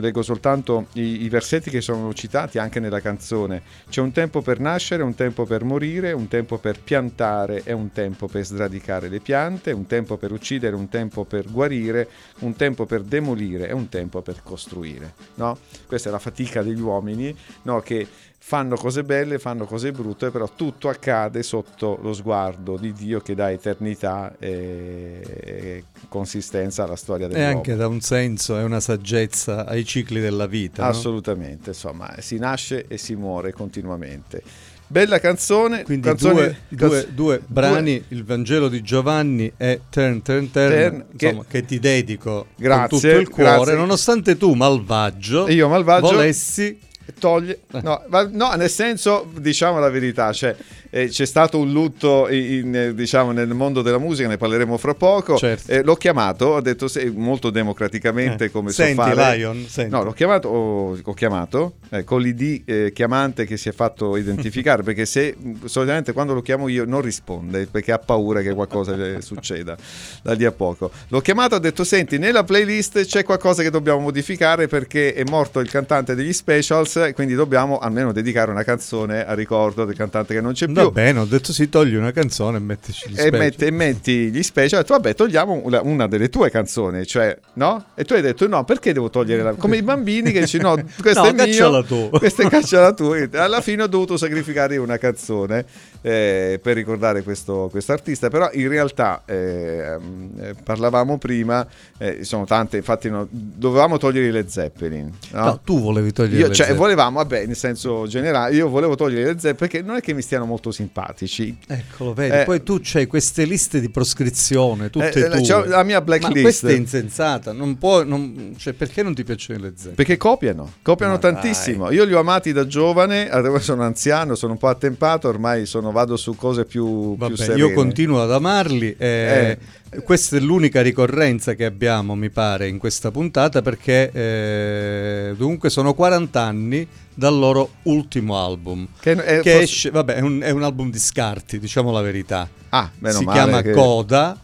leggo 0.00 0.22
soltanto 0.22 0.86
i, 0.94 1.22
i 1.22 1.28
versetti 1.28 1.70
che 1.70 1.80
sono 1.80 2.12
citati 2.12 2.58
anche 2.58 2.80
nella 2.80 3.00
canzone. 3.00 3.62
C'è 3.88 4.00
un 4.00 4.12
tempo 4.12 4.42
per 4.42 4.60
nascere, 4.60 5.02
un 5.02 5.14
tempo 5.14 5.44
per 5.44 5.64
morire, 5.64 6.12
un 6.12 6.28
tempo 6.28 6.58
per 6.58 6.80
piantare 6.80 7.62
e 7.64 7.72
un 7.72 7.92
tempo 7.92 8.26
per 8.26 8.44
sradicare 8.44 9.08
le 9.08 9.20
piante, 9.20 9.72
un 9.72 9.86
tempo 9.86 10.16
per 10.16 10.32
uccidere, 10.32 10.76
un 10.76 10.88
tempo 10.88 11.24
per 11.24 11.50
guarire, 11.50 12.08
un 12.40 12.54
tempo 12.56 12.86
per 12.86 13.02
demolire 13.02 13.68
e 13.68 13.72
un 13.72 13.88
tempo 13.88 14.22
per 14.22 14.42
costruire. 14.42 15.14
No? 15.34 15.58
Questa 15.86 16.08
è 16.08 16.12
la 16.12 16.18
fatica 16.18 16.62
degli 16.62 16.80
uomini 16.80 17.34
no? 17.62 17.80
che 17.80 18.06
fanno 18.48 18.76
cose 18.76 19.02
belle, 19.02 19.40
fanno 19.40 19.64
cose 19.64 19.90
brutte, 19.90 20.30
però 20.30 20.48
tutto 20.54 20.88
accade 20.88 21.42
sotto 21.42 21.98
lo 22.00 22.12
sguardo 22.12 22.76
di 22.76 22.92
Dio 22.92 23.18
che 23.18 23.34
dà 23.34 23.50
eternità 23.50 24.36
e, 24.38 25.20
e 25.42 25.84
consistenza 26.08 26.84
alla 26.84 26.94
storia 26.94 27.26
E 27.26 27.30
dell'uomo. 27.30 27.56
anche 27.56 27.74
da 27.74 27.88
un 27.88 28.00
senso 28.00 28.56
e 28.56 28.62
una 28.62 28.78
saggezza 28.78 29.66
ai 29.66 29.84
cicli 29.84 30.20
della 30.20 30.46
vita. 30.46 30.84
no? 30.84 30.88
Assolutamente, 30.90 31.70
insomma, 31.70 32.14
si 32.20 32.38
nasce 32.38 32.84
e 32.86 32.98
si 32.98 33.16
muore 33.16 33.52
continuamente. 33.52 34.40
Bella 34.86 35.18
canzone, 35.18 35.82
Quindi 35.82 36.06
canzoni- 36.06 36.34
due, 36.34 36.56
due- 36.68 36.88
canz- 37.00 37.08
due 37.08 37.42
brani, 37.44 38.04
il 38.10 38.24
Vangelo 38.24 38.68
di 38.68 38.80
Giovanni 38.80 39.52
e 39.56 39.80
Turn, 39.90 40.22
Turn, 40.22 40.52
Turn, 40.52 40.70
Turn, 40.70 41.04
insomma, 41.10 41.42
che- 41.42 41.48
che, 41.62 41.64
ti 41.64 41.80
dedico 41.80 42.46
Grazie, 42.54 42.88
con 42.88 43.00
tutto 43.00 43.16
il 43.18 43.28
cuore, 43.28 43.50
grazie. 43.56 43.74
nonostante 43.74 44.36
tu, 44.36 44.52
malvagio, 44.52 45.48
E 45.48 45.54
io 45.54 45.68
malvagio 45.68 46.06
volessi... 46.12 46.78
toglie 47.18 47.60
no, 47.82 48.02
no, 48.30 48.52
nel 48.54 48.70
senso 48.70 49.30
diciamo 49.38 49.78
la 49.78 49.90
verità 49.90 50.32
cioè, 50.32 50.54
eh, 51.02 51.08
c'è 51.08 51.26
stato 51.26 51.58
un 51.58 51.72
lutto 51.72 52.28
in- 52.30 52.92
diciamo, 52.94 53.32
nel 53.32 53.48
mondo 53.48 53.82
della 53.82 53.98
musica 53.98 54.28
ne 54.28 54.36
parleremo 54.36 54.76
fra 54.78 54.94
poco 54.94 55.36
Certo. 55.36 55.70
Eh, 55.70 55.82
l'ho 55.82 55.94
chiamato 55.96 56.46
ho 56.46 56.60
detto 56.60 56.88
se- 56.88 57.10
molto 57.14 57.50
democraticamente 57.50 58.44
Eh, 58.44 58.50
come 58.50 58.70
senti, 58.70 58.94
so 59.02 59.02
fare 59.14 59.36
Lion, 59.36 59.64
senti. 59.68 59.90
no 59.90 60.02
l'ho 60.02 60.12
chiamato 60.12 60.48
ho, 60.48 60.98
ho 61.02 61.14
chiamato 61.14 61.74
eh, 61.90 62.04
con 62.04 62.20
l'id 62.20 62.62
eh, 62.64 62.92
chiamante 62.94 63.44
che 63.44 63.56
si 63.56 63.68
è 63.68 63.72
fatto 63.72 64.16
identificare 64.16 64.82
perché 64.84 65.04
se 65.06 65.36
solitamente 65.64 66.12
quando 66.12 66.32
lo 66.34 66.42
chiamo 66.42 66.68
io 66.68 66.84
non 66.84 67.00
risponde 67.02 67.66
perché 67.66 67.92
ha 67.92 67.98
paura 67.98 68.40
che 68.40 68.54
qualcosa 68.54 68.96
succeda 69.20 69.76
da 70.22 70.32
lì 70.32 70.44
a 70.44 70.52
poco 70.52 70.90
l'ho 71.08 71.20
chiamato 71.20 71.56
ho 71.56 71.58
detto 71.58 71.84
senti 71.84 72.18
nella 72.18 72.44
playlist 72.44 73.04
c'è 73.04 73.22
qualcosa 73.24 73.62
che 73.62 73.70
dobbiamo 73.70 74.00
modificare 74.00 74.66
perché 74.68 75.12
è 75.14 75.24
morto 75.28 75.60
il 75.60 75.68
cantante 75.70 76.14
degli 76.14 76.32
specials 76.32 77.10
quindi 77.14 77.34
dobbiamo 77.34 77.78
almeno 77.78 78.12
dedicare 78.12 78.50
una 78.50 78.62
canzone 78.64 79.24
a 79.26 79.34
ricordo 79.34 79.84
del 79.84 79.94
cantante 79.96 80.32
che 80.34 80.40
non 80.40 80.52
c'è 80.52 80.66
Va 80.86 81.00
bene, 81.02 81.18
ho 81.20 81.24
detto 81.24 81.52
sì, 81.52 81.68
togli 81.68 81.94
una 81.94 82.12
canzone 82.12 82.56
e 82.56 82.60
mettici 82.60 83.08
gli 83.08 83.12
e, 83.14 83.16
special. 83.16 83.38
metti, 83.38 83.64
e 83.64 83.70
metti 83.70 84.12
gli 84.30 84.42
special, 84.42 84.78
ho 84.78 84.82
detto 84.82 84.94
vabbè 84.94 85.14
togliamo 85.14 85.60
una, 85.64 85.80
una 85.82 86.06
delle 86.06 86.28
tue 86.28 86.50
canzoni, 86.50 87.06
cioè 87.06 87.36
no? 87.54 87.86
E 87.94 88.04
tu 88.04 88.14
hai 88.14 88.22
detto 88.22 88.46
no, 88.48 88.64
perché 88.64 88.92
devo 88.92 89.10
togliere 89.10 89.42
la... 89.42 89.54
Come 89.54 89.76
i 89.76 89.82
bambini 89.82 90.32
che 90.32 90.40
dici 90.40 90.58
no, 90.58 90.74
questo 91.00 91.22
No, 91.22 91.42
è 91.42 91.46
mio, 91.46 91.84
tu. 91.84 92.08
questa 92.10 92.42
è 92.44 92.48
cacciala 92.48 92.92
tu. 92.92 93.12
E 93.12 93.28
Alla 93.36 93.60
fine 93.60 93.82
ho 93.82 93.86
dovuto 93.86 94.16
sacrificare 94.16 94.76
una 94.76 94.98
canzone 94.98 95.64
eh, 96.02 96.58
per 96.62 96.74
ricordare 96.74 97.22
questo 97.22 97.70
artista, 97.86 98.28
però 98.28 98.48
in 98.52 98.68
realtà 98.68 99.22
eh, 99.24 99.96
eh, 100.40 100.54
parlavamo 100.62 101.18
prima, 101.18 101.66
eh, 101.98 102.24
sono 102.24 102.44
tante, 102.44 102.76
infatti 102.76 103.08
no, 103.10 103.26
dovevamo 103.30 103.98
togliere 103.98 104.30
le 104.30 104.48
Zeppelin. 104.48 105.10
No? 105.32 105.44
No, 105.44 105.60
tu 105.64 105.80
volevi 105.80 106.12
togliere 106.12 106.36
Io, 106.36 106.48
le 106.48 106.54
cioè, 106.54 106.66
Zeppelin. 106.66 106.76
volevamo, 106.80 107.18
vabbè, 107.18 107.46
nel 107.46 107.56
senso 107.56 108.06
generale, 108.06 108.54
io 108.54 108.68
volevo 108.68 108.94
togliere 108.94 109.24
le 109.32 109.38
Zeppelin 109.38 109.56
perché 109.56 109.82
non 109.82 109.96
è 109.96 110.00
che 110.00 110.12
mi 110.14 110.22
stiano 110.22 110.44
molto 110.44 110.70
simpatici. 110.70 111.56
Eccolo, 111.66 112.12
vedi, 112.14 112.36
Eh, 112.36 112.44
poi 112.44 112.62
tu 112.62 112.78
c'hai 112.82 113.06
queste 113.06 113.44
liste 113.44 113.80
di 113.80 113.88
proscrizione, 113.90 114.90
tutte 114.90 115.08
Eh, 115.08 115.28
tue. 115.42 115.66
la 115.66 115.82
mia 115.82 115.98
Ma 115.98 116.04
blacklist. 116.04 116.40
questa 116.42 116.68
è 116.68 116.72
insensata, 116.74 117.52
non 117.52 117.78
può, 117.78 118.02
non- 118.04 118.54
cioè, 118.56 118.72
perché 118.72 119.02
non 119.02 119.14
ti 119.14 119.24
piacciono 119.24 119.60
le 119.60 119.72
zeppe? 119.76 119.94
Perché 119.94 120.16
copiano, 120.16 120.72
copiano 120.82 121.12
Ma 121.14 121.18
tantissimo. 121.18 121.90
Io 121.90 122.04
li 122.04 122.12
ho 122.14 122.18
amati 122.20 122.52
da 122.52 122.66
giovane, 122.66 123.28
adesso 123.30 123.58
sono 123.60 123.82
anziano, 123.82 124.34
sono 124.34 124.52
un 124.52 124.58
po' 124.58 124.68
attempato, 124.68 125.28
ormai 125.28 125.66
sono, 125.66 125.85
vado 125.92 126.16
su 126.16 126.34
cose 126.36 126.64
più, 126.64 126.84
più 126.84 127.16
Vabbè, 127.16 127.36
serene. 127.36 127.58
io 127.58 127.72
continuo 127.72 128.22
ad 128.22 128.32
amarli 128.32 128.94
e 128.98 129.58
questa 130.04 130.36
è 130.36 130.40
l'unica 130.40 130.82
ricorrenza 130.82 131.54
che 131.54 131.64
abbiamo, 131.64 132.14
mi 132.14 132.30
pare, 132.30 132.68
in 132.68 132.78
questa 132.78 133.10
puntata 133.10 133.62
perché 133.62 134.10
eh, 134.12 135.34
dunque 135.36 135.70
sono 135.70 135.94
40 135.94 136.40
anni 136.40 136.86
dal 137.14 137.36
loro 137.38 137.70
ultimo 137.84 138.38
album. 138.42 138.86
Che 139.00 139.12
è- 139.12 139.40
che 139.40 139.60
esce, 139.60 139.90
vabbè, 139.90 140.14
è 140.14 140.20
un, 140.20 140.40
è 140.42 140.50
un 140.50 140.62
album 140.62 140.90
di 140.90 140.98
scarti, 140.98 141.58
diciamo 141.58 141.90
la 141.90 142.02
verità. 142.02 142.48
Ah, 142.70 142.90
si 143.02 143.24
chiama 143.26 143.62
che- 143.62 143.72
Coda. 143.72 144.38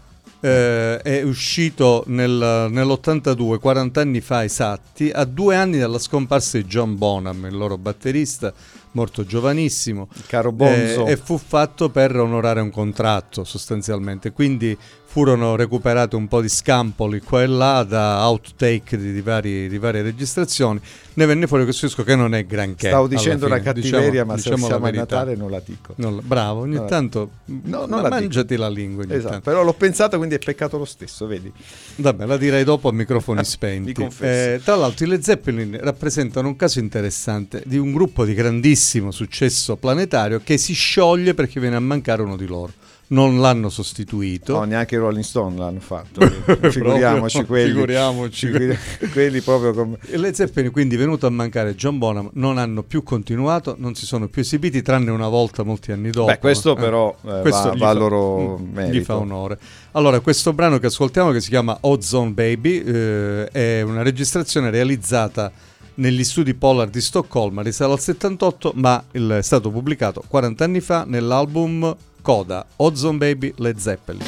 eh, 0.45 0.97
è 1.03 1.22
uscito 1.22 2.03
nel- 2.09 2.66
nell'82, 2.68 3.59
40 3.61 4.01
anni 4.01 4.20
fa 4.20 4.43
esatti, 4.43 5.09
a 5.14 5.24
due 5.24 5.55
anni 5.55 5.78
dalla 5.78 6.01
scomparsa 6.01 6.57
di 6.59 6.64
John 6.64 6.97
Bonham, 6.99 7.45
il 7.47 7.57
loro 7.57 7.78
batterista, 7.78 8.53
morto 8.93 9.24
giovanissimo. 9.24 10.09
Caro 10.26 10.53
Bonzo. 10.53 11.07
Eh, 11.07 11.12
e 11.12 11.16
fu 11.16 11.38
fatto 11.38 11.90
per 11.90 12.16
onorare 12.16 12.61
un 12.61 12.70
contratto 12.70 13.45
sostanzialmente. 13.45 14.32
Quindi 14.32 14.76
furono 15.13 15.57
recuperati 15.57 16.15
un 16.15 16.27
po' 16.27 16.41
di 16.41 16.49
scampoli 16.49 17.21
qua 17.21 17.43
e 17.43 17.47
là 17.47 17.83
da 17.83 18.27
outtake 18.27 18.97
di, 18.97 19.13
di 19.13 19.21
vari- 19.21 19.69
di 19.69 19.77
varie 19.77 20.01
registrazioni. 20.01 20.81
Ne 21.15 21.27
venne 21.27 21.47
fuori 21.47 21.65
questo 21.65 21.85
disco 21.85 22.03
che 22.03 22.17
non 22.17 22.35
è 22.35 22.47
granché. 22.47 22.89
Stavo 22.89 23.07
dicendo 23.09 23.45
una 23.45 23.61
cattiveria, 23.61 24.09
diciamo- 24.09 24.25
ma 24.33 24.39
se 24.39 24.43
diciamo 24.45 24.63
la 24.63 24.67
siamo 24.69 24.87
a. 24.87 24.91
Natale 24.91 25.37
non 25.37 25.51
la 25.51 25.61
dico. 25.63 25.93
Non 25.99 26.17
la- 26.17 26.23
bravo, 26.25 26.61
ogni 26.61 26.77
No, 26.77 26.87
tanto 26.87 27.31
no, 27.45 27.81
non 27.81 27.89
ma 27.91 27.97
la 27.97 28.03
dico. 28.09 28.21
mangiati 28.21 28.57
la 28.57 28.71
lingua. 28.71 29.05
Esatto, 29.07 29.29
tanto. 29.29 29.51
però 29.51 29.63
l'ho 29.63 29.75
pensato, 29.75 30.17
quindi 30.17 30.37
è 30.37 30.39
peccato 30.39 30.79
lo 30.79 30.87
stesso, 30.87 31.27
vedi? 31.27 31.53
Vabbè, 31.97 32.25
la 32.25 32.39
direi 32.39 32.65
dopo 32.65 32.89
a 32.89 32.93
microfoni 32.93 33.41
Mi 33.41 33.45
spenti. 33.45 34.09
Eh, 34.21 34.63
tra 34.65 34.77
l'altro, 34.77 35.05
i 35.05 35.09
Led 35.09 35.21
Zeppelin 35.21 35.77
rappresentano 35.79 36.49
un 36.49 36.57
caso 36.57 36.79
interessante 36.79 37.63
di 37.67 37.77
un 37.77 37.93
gruppo 37.93 38.25
di 38.25 38.33
grandissimo 38.33 39.11
successo 39.11 39.77
planetario 39.77 40.41
che 40.43 40.57
si 40.57 40.73
scioglie 40.73 41.35
perché 41.35 41.61
viene 41.61 41.77
a 41.77 41.81
mancare 41.81 42.23
uno 42.23 42.37
di 42.39 42.47
loro. 42.47 42.73
Non 43.13 43.41
l'hanno 43.41 43.69
sostituito. 43.69 44.55
No, 44.55 44.65
neanche 44.65 44.95
i 44.95 44.99
Rolling 44.99 45.23
Stone 45.23 45.59
l'hanno 45.59 45.81
fatto. 45.81 46.21
Figuriamoci 46.71 47.37
Proprio, 47.39 47.45
quelli. 47.47 47.73
figuriamoci. 47.73 48.47
Figuri- 48.47 48.79
quelli 49.13 49.41
proprio 49.43 49.75
come... 49.75 49.99
E 50.07 50.17
Led 50.17 50.33
Zeppelin 50.33 50.71
quindi 50.71 50.97
venuto 50.97 51.27
a 51.27 51.31
mancare 51.31 51.75
John 51.75 51.99
Bonham 51.99 52.31
non 52.35 52.57
hanno 52.57 52.83
più 52.83 53.03
continuato, 53.03 53.75
non 53.79 53.95
si 53.95 54.07
sono 54.07 54.29
più 54.29 54.41
esibiti 54.41 54.81
tranne 54.81 55.11
una 55.11 55.29
volta 55.29 55.63
molti 55.63 55.93
anni 55.93 56.11
dopo. 56.11 56.31
Beh, 56.31 56.39
questo 56.39 56.75
però, 56.75 57.15
eh, 57.23 57.43
va- 57.43 57.75
gli 57.75 57.79
va 57.79 57.89
a 57.91 57.93
loro 57.93 58.59
mm, 58.59 58.73
merito. 58.73 58.97
Gli 58.97 59.03
fa 59.03 59.17
onore. 59.19 59.59
Allora, 59.93 60.21
questo 60.21 60.55
brano 60.55 60.79
che 60.79 60.87
ascoltiamo 60.87 61.33
che 61.33 61.41
si 61.43 61.51
chiama 61.51 61.77
Ozone 61.83 62.31
Baby 62.31 62.83
eh, 62.83 63.49
è 63.49 63.83
una 63.83 64.01
registrazione 64.01 64.71
realizzata 64.71 65.53
negli 65.95 66.25
studi 66.25 66.55
Polar 66.55 66.89
di 66.89 67.03
Stoccolma, 67.03 67.61
risale 67.61 67.93
al 67.93 68.01
78, 68.01 68.73
ma 68.77 69.05
è 69.11 69.43
stato 69.43 69.71
pubblicato 69.71 70.25
40 70.27 70.65
anni 70.65 70.81
fa 70.81 71.05
nell'album 71.07 71.95
Coda, 72.23 72.64
Ozone 72.77 73.18
Baby 73.18 73.53
Led 73.57 73.79
Zeppelin. 73.79 74.25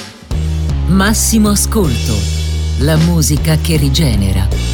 Massimo 0.89 1.51
ascolto. 1.51 2.15
La 2.81 2.97
musica 2.97 3.57
che 3.57 3.77
rigenera. 3.77 4.74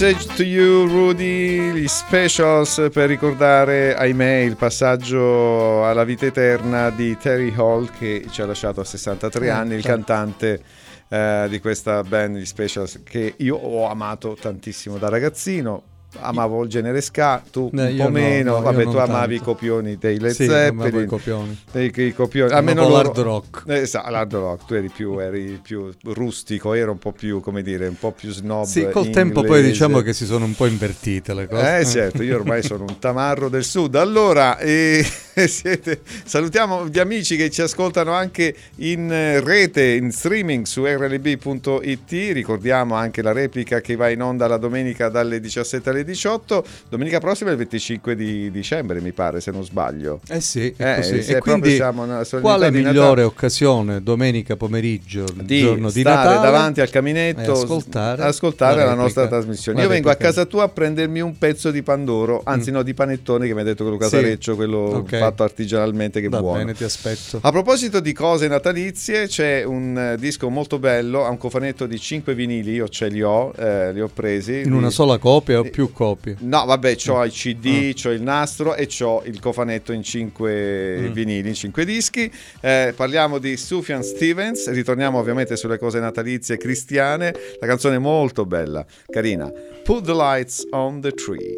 Message 0.00 0.32
to 0.36 0.44
you, 0.44 0.86
Rudy, 0.86 1.72
gli 1.72 1.88
specials 1.88 2.88
per 2.92 3.08
ricordare, 3.08 3.96
ahimè, 3.96 4.42
il 4.42 4.54
passaggio 4.54 5.84
alla 5.84 6.04
vita 6.04 6.24
eterna 6.24 6.90
di 6.90 7.16
Terry 7.16 7.52
Hall 7.56 7.90
che 7.98 8.24
ci 8.30 8.40
ha 8.40 8.46
lasciato 8.46 8.80
a 8.80 8.84
63 8.84 9.46
Eh, 9.46 9.48
anni, 9.48 9.74
il 9.74 9.82
certo. 9.82 9.96
cantante 9.96 10.62
eh, 11.08 11.46
di 11.48 11.58
questa 11.58 12.04
band, 12.04 12.36
gli 12.36 12.44
specials, 12.44 13.00
che 13.02 13.34
io 13.38 13.56
ho 13.56 13.88
amato 13.88 14.36
tantissimo 14.40 14.98
da 14.98 15.08
ragazzino. 15.08 15.82
Amavo 16.20 16.62
il 16.62 16.70
genere 16.70 17.02
ska, 17.02 17.42
tu 17.50 17.70
Eh, 17.74 17.82
un 17.90 17.96
po' 17.98 18.02
no, 18.04 18.08
meno, 18.08 18.54
no, 18.54 18.62
vabbè 18.62 18.84
tu 18.84 18.96
amavi 18.96 19.34
i 19.34 19.36
tanto. 19.36 19.52
copioni 19.52 19.98
dei 19.98 20.18
Led 20.18 20.32
Sì, 20.32 20.46
Zeppelin, 20.46 21.02
i 21.02 21.06
copioni. 21.06 21.60
dei- 21.70 21.92
i 21.94 22.14
copioni, 22.14 22.50
almeno 22.50 22.80
loro- 22.88 22.94
l'hard 22.94 23.18
rock. 23.18 23.62
Esatto, 23.66 24.10
l'hard 24.10 24.32
rock, 24.34 24.64
tu 24.66 24.72
eri 24.74 24.88
più, 24.88 25.18
eri 25.20 25.60
più 25.62 25.92
rustico, 26.04 26.72
ero 26.72 26.92
un 26.92 26.98
po' 26.98 27.12
più, 27.12 27.40
come 27.40 27.62
dire, 27.62 27.86
un 27.88 27.98
po' 27.98 28.12
più 28.12 28.30
snob 28.30 28.64
Sì, 28.64 28.88
col 28.90 29.10
tempo 29.10 29.40
poi 29.42 29.58
inglese. 29.58 29.68
diciamo 29.68 30.00
che 30.00 30.14
si 30.14 30.24
sono 30.24 30.46
un 30.46 30.54
po' 30.54 30.64
invertite 30.66 31.34
le 31.34 31.46
cose. 31.46 31.78
Eh 31.80 31.84
certo, 31.84 32.22
io 32.22 32.36
ormai 32.36 32.62
sono 32.62 32.84
un 32.88 32.98
tamarro 32.98 33.50
del 33.50 33.64
sud. 33.64 33.94
Allora, 33.94 34.56
eh, 34.58 35.04
siete- 35.46 36.00
salutiamo 36.24 36.88
gli 36.88 36.98
amici 36.98 37.36
che 37.36 37.50
ci 37.50 37.60
ascoltano 37.60 38.12
anche 38.12 38.54
in 38.76 39.08
rete, 39.44 39.84
in 39.84 40.10
streaming 40.10 40.64
su 40.64 40.84
rlb.it. 40.86 42.10
Ricordiamo 42.32 42.94
anche 42.94 43.20
la 43.22 43.32
replica 43.32 43.80
che 43.82 43.94
va 43.94 44.08
in 44.08 44.22
onda 44.22 44.46
la 44.48 44.56
domenica 44.56 45.08
dalle 45.10 45.38
17 45.38 45.90
alle 45.90 46.04
18. 46.08 46.64
Domenica 46.88 47.20
prossima 47.20 47.50
è 47.50 47.52
il 47.52 47.58
25 47.58 48.14
di 48.16 48.50
dicembre, 48.50 49.00
mi 49.00 49.12
pare, 49.12 49.40
se 49.40 49.50
non 49.50 49.62
sbaglio. 49.64 50.20
Eh 50.28 50.40
sì, 50.40 50.72
è 50.76 50.92
Eh, 50.92 50.96
così. 50.96 51.22
se 51.22 51.36
E 51.36 51.38
quindi 51.40 51.74
siamo 51.74 52.06
quale 52.40 52.70
migliore 52.70 53.22
occasione 53.22 54.02
domenica 54.02 54.56
pomeriggio, 54.56 55.24
di 55.34 55.60
giorno 55.60 55.90
di 55.90 56.02
Natale, 56.02 56.40
davanti 56.40 56.80
al 56.80 56.90
caminetto 56.90 57.40
e 57.40 57.62
ascoltare, 57.62 58.22
ascoltare 58.22 58.76
la, 58.76 58.80
replica. 58.82 59.02
nostra 59.02 59.26
trasmissione. 59.28 59.78
La 59.78 59.84
Io 59.84 59.90
vengo 59.90 60.10
a 60.10 60.14
casa 60.14 60.44
tua 60.46 60.64
a 60.64 60.68
prendermi 60.68 61.20
un 61.20 61.36
pezzo 61.36 61.70
di 61.70 61.82
Pandoro, 61.82 62.40
anzi 62.44 62.70
no 62.70 62.82
di 62.82 62.94
panettone 62.94 63.46
che 63.46 63.54
mi 63.54 63.60
ha 63.60 63.64
detto 63.64 63.84
che 63.84 63.90
Luca 63.90 64.08
Sì. 64.08 64.36
Quello 64.58 64.78
Ok. 64.78 65.18
fatto 65.18 65.42
artigianalmente 65.42 66.20
che 66.20 66.28
Va 66.28 66.40
buono. 66.40 66.58
bene, 66.58 66.74
ti 66.74 66.84
aspetto. 66.84 67.38
A 67.42 67.50
proposito 67.50 68.00
di 68.00 68.12
cose 68.12 68.48
natalizie, 68.48 69.26
c'è 69.26 69.62
un 69.64 69.96
eh, 70.14 70.16
disco 70.18 70.48
molto 70.48 70.78
bello, 70.78 71.24
ha 71.24 71.28
un 71.28 71.36
cofanetto 71.38 71.86
di 71.86 71.98
5 71.98 72.34
vinili, 72.34 72.72
io 72.72 72.88
ce 72.88 73.08
li 73.08 73.22
ho, 73.22 73.52
eh, 73.56 73.92
li 73.92 74.00
ho 74.00 74.08
presi. 74.12 74.60
In 74.64 74.72
una 74.72 74.90
sola 74.90 75.18
copia 75.18 75.58
o 75.60 75.64
più 75.64 75.87
copie? 75.92 76.36
No, 76.40 76.64
vabbè, 76.64 76.96
c'ho 76.96 77.22
i 77.24 77.28
Mm. 77.28 77.30
CD, 77.30 77.92
c'ho 77.94 78.10
il 78.10 78.22
nastro 78.22 78.74
e 78.74 78.86
c'ho 78.86 79.22
il 79.24 79.40
cofanetto 79.40 79.92
in 79.92 80.02
5 80.02 80.98
Mm. 81.08 81.12
vinili, 81.12 81.48
in 81.48 81.54
5 81.54 81.84
dischi. 81.84 82.30
Eh, 82.60 82.92
parliamo 82.96 83.38
di 83.38 83.56
Sufjan 83.56 84.02
Stevens, 84.02 84.68
ritorniamo 84.70 85.18
ovviamente 85.18 85.56
sulle 85.56 85.78
cose 85.78 86.00
natalizie 86.00 86.56
cristiane. 86.56 87.34
La 87.60 87.66
canzone 87.66 87.96
è 87.96 87.98
molto 87.98 88.44
bella, 88.46 88.84
carina. 89.06 89.50
Put 89.84 90.04
the 90.04 90.14
lights 90.14 90.66
on 90.70 91.00
the 91.00 91.12
tree. 91.12 91.56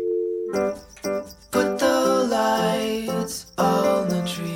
Put 1.51 1.77
the 1.79 2.27
lights 2.29 3.47
on 3.57 4.09
the 4.09 4.23
tree. 4.25 4.50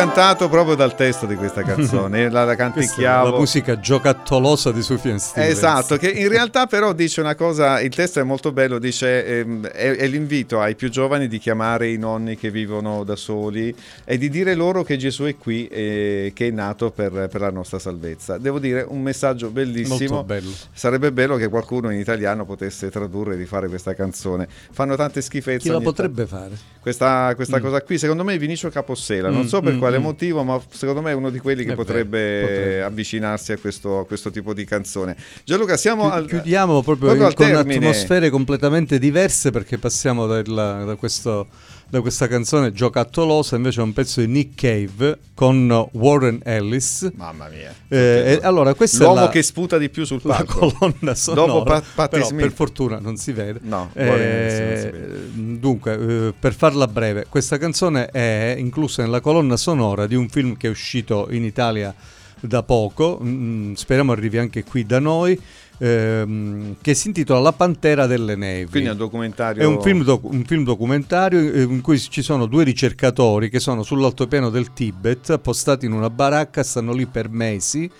Incantato 0.00 0.48
proprio 0.50 0.74
dal 0.74 0.94
testo 0.94 1.24
di 1.24 1.34
questa 1.36 1.62
canzone, 1.62 2.28
la, 2.30 2.44
la 2.44 2.54
canticchiavo. 2.54 3.30
la 3.30 3.38
musica 3.38 3.80
giocattolosa 3.80 4.70
di 4.70 4.82
Sufjan 4.82 5.18
Stevens. 5.18 5.56
Esatto, 5.56 5.96
che 5.96 6.10
in 6.10 6.28
realtà 6.28 6.66
però 6.66 6.92
dice 6.92 7.20
una 7.20 7.34
cosa, 7.34 7.80
il 7.80 7.94
testo 7.94 8.20
è 8.20 8.22
molto 8.22 8.52
bello, 8.52 8.78
dice 8.78 9.24
ehm, 9.24 9.66
è, 9.68 9.92
è 9.96 10.06
l'invito 10.06 10.60
ai 10.60 10.74
più 10.74 10.90
giovani 10.90 11.28
di 11.28 11.38
chiamare 11.38 11.88
i 11.88 11.96
nonni 11.96 12.36
che 12.36 12.50
vivono 12.50 13.04
da 13.04 13.16
soli 13.16 13.74
e 14.04 14.18
di 14.18 14.28
dire 14.28 14.54
loro 14.54 14.82
che 14.82 14.98
Gesù 14.98 15.24
è 15.24 15.36
qui 15.38 15.66
e 15.68 16.32
che 16.34 16.48
è 16.48 16.50
nato 16.50 16.90
per, 16.90 17.28
per 17.30 17.40
la 17.40 17.50
nostra 17.50 17.78
salvezza. 17.78 18.36
Devo 18.36 18.58
dire 18.58 18.84
un 18.86 19.00
messaggio 19.00 19.48
bellissimo. 19.50 20.24
Bello. 20.24 20.50
Sarebbe 20.72 21.10
bello 21.10 21.36
che 21.36 21.48
qualcuno 21.48 21.90
in 21.90 21.98
italiano 21.98 22.44
potesse 22.44 22.90
tradurre 22.90 23.32
e 23.34 23.36
rifare 23.36 23.68
questa 23.68 23.94
canzone. 23.94 24.46
Fanno 24.72 24.94
tante 24.96 25.22
schifezze. 25.22 25.58
Chi 25.58 25.70
la 25.70 25.80
potrebbe 25.80 26.26
fare? 26.26 26.74
questa, 26.86 27.32
questa 27.34 27.58
Mm. 27.58 27.62
cosa 27.62 27.80
qui, 27.82 27.98
secondo 27.98 28.22
me 28.22 28.36
Vinicio 28.38 28.68
Capossela, 28.68 29.28
non 29.30 29.42
Mm, 29.42 29.46
so 29.46 29.60
per 29.60 29.72
mm, 29.74 29.78
quale 29.78 29.85
mm. 29.98 30.02
motivo, 30.02 30.42
ma 30.42 30.60
secondo 30.70 31.00
me 31.02 31.10
è 31.10 31.14
uno 31.14 31.30
di 31.30 31.38
quelli 31.38 31.62
che 31.62 31.70
vero, 31.70 31.82
potrebbe, 31.82 32.40
potrebbe. 32.40 32.82
avvicinarsi 32.82 33.52
a 33.52 33.58
questo, 33.58 34.00
a 34.00 34.06
questo 34.06 34.30
tipo 34.30 34.52
di 34.52 34.64
canzone. 34.64 35.16
Gianluca, 35.44 35.76
siamo 35.76 36.08
Chi- 36.08 36.14
al, 36.16 36.26
Chiudiamo 36.26 36.82
proprio, 36.82 37.14
proprio 37.14 37.34
con 37.34 37.46
termine. 37.46 37.88
atmosfere 37.88 38.30
completamente 38.30 38.98
diverse 38.98 39.50
perché 39.50 39.78
passiamo 39.78 40.26
dalla- 40.26 40.84
da, 40.84 40.94
questo- 40.96 41.46
da 41.88 42.00
questa 42.00 42.26
canzone 42.26 42.72
giocattolosa 42.72 43.54
invece 43.56 43.80
a 43.80 43.84
un 43.84 43.92
pezzo 43.92 44.20
di 44.20 44.26
Nick 44.26 44.54
Cave 44.56 45.18
con 45.34 45.88
Warren 45.92 46.40
Ellis. 46.42 47.10
Mamma 47.14 47.48
mia. 47.48 47.72
Eh, 47.88 48.40
allora, 48.42 48.74
L'uomo 48.76 49.20
è 49.20 49.22
la, 49.24 49.28
che 49.28 49.42
sputa 49.42 49.78
di 49.78 49.88
più 49.88 50.04
sul 50.04 50.20
la 50.24 50.34
palco. 50.36 50.72
colonna 50.78 51.14
sonora. 51.14 51.46
Dopo 51.52 51.62
Pat- 51.64 51.84
Patti 51.94 52.10
però 52.16 52.26
Smith. 52.26 52.40
per 52.42 52.52
fortuna 52.52 52.98
non 52.98 53.16
si 53.16 53.32
vede. 53.32 53.60
No, 53.62 53.90
Eh, 53.94 54.04
non 54.04 54.16
si 54.18 54.90
vede. 54.90 55.30
dunque, 55.60 55.92
eh, 56.28 56.34
per 56.38 56.54
farla 56.54 56.88
breve, 56.88 57.26
questa 57.28 57.56
canzone 57.56 58.06
è 58.06 58.56
inclusa 58.58 59.02
nella 59.02 59.20
colonna 59.20 59.56
sonora 59.56 60.06
di 60.06 60.16
un 60.16 60.28
film 60.28 60.56
che 60.56 60.66
è 60.66 60.70
uscito 60.70 61.28
in 61.30 61.44
Italia 61.44 61.94
da 62.38 62.62
poco, 62.62 63.18
mm, 63.22 63.72
speriamo 63.74 64.12
arrivi 64.12 64.38
anche 64.38 64.62
qui 64.62 64.84
da 64.84 64.98
noi, 64.98 65.40
ehm, 65.78 66.76
che 66.80 66.94
si 66.94 67.08
intitola 67.08 67.40
La 67.40 67.52
Pantera 67.52 68.06
delle 68.06 68.36
Nevi. 68.36 68.70
Quindi 68.70 68.88
è 68.88 68.92
un 68.92 68.98
documentario. 68.98 69.62
È 69.62 69.66
un 69.66 69.80
film, 69.80 70.02
doc- 70.02 70.24
un 70.24 70.44
film 70.44 70.64
documentario 70.64 71.52
eh, 71.52 71.62
in 71.62 71.80
cui 71.80 71.98
ci 71.98 72.22
sono 72.22 72.46
due 72.46 72.64
ricercatori 72.64 73.48
che 73.48 73.60
sono 73.60 73.82
sull'altopiano 73.82 74.50
del 74.50 74.72
Tibet, 74.72 75.30
appostati 75.30 75.86
in 75.86 75.92
una 75.92 76.10
baracca, 76.10 76.62
stanno 76.62 76.92
lì 76.92 77.06
per 77.06 77.28
mesi 77.28 77.90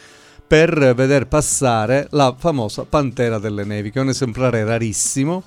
per 0.46 0.94
veder 0.94 1.26
passare 1.26 2.06
la 2.10 2.34
famosa 2.38 2.84
Pantera 2.84 3.38
delle 3.38 3.64
Nevi, 3.64 3.90
che 3.90 3.98
è 3.98 4.02
un 4.02 4.10
esemplare 4.10 4.64
rarissimo. 4.64 5.42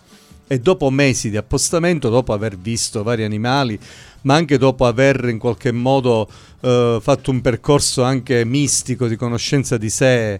E 0.51 0.59
dopo 0.59 0.89
mesi 0.89 1.30
di 1.30 1.38
appostamento, 1.38 2.09
dopo 2.09 2.34
aver 2.34 2.57
visto 2.57 3.03
vari 3.03 3.23
animali, 3.23 3.80
ma 4.21 4.34
anche 4.34 4.57
dopo 4.57 4.88
aver 4.88 5.25
in 5.30 5.38
qualche 5.38 5.71
modo 5.71 6.27
eh, 6.61 6.97
fatto 6.99 7.30
un 7.30 7.39
percorso 7.41 8.01
anche 8.01 8.43
mistico 8.45 9.07
di 9.07 9.15
conoscenza 9.15 9.77
di 9.77 9.91
sé 9.91 10.39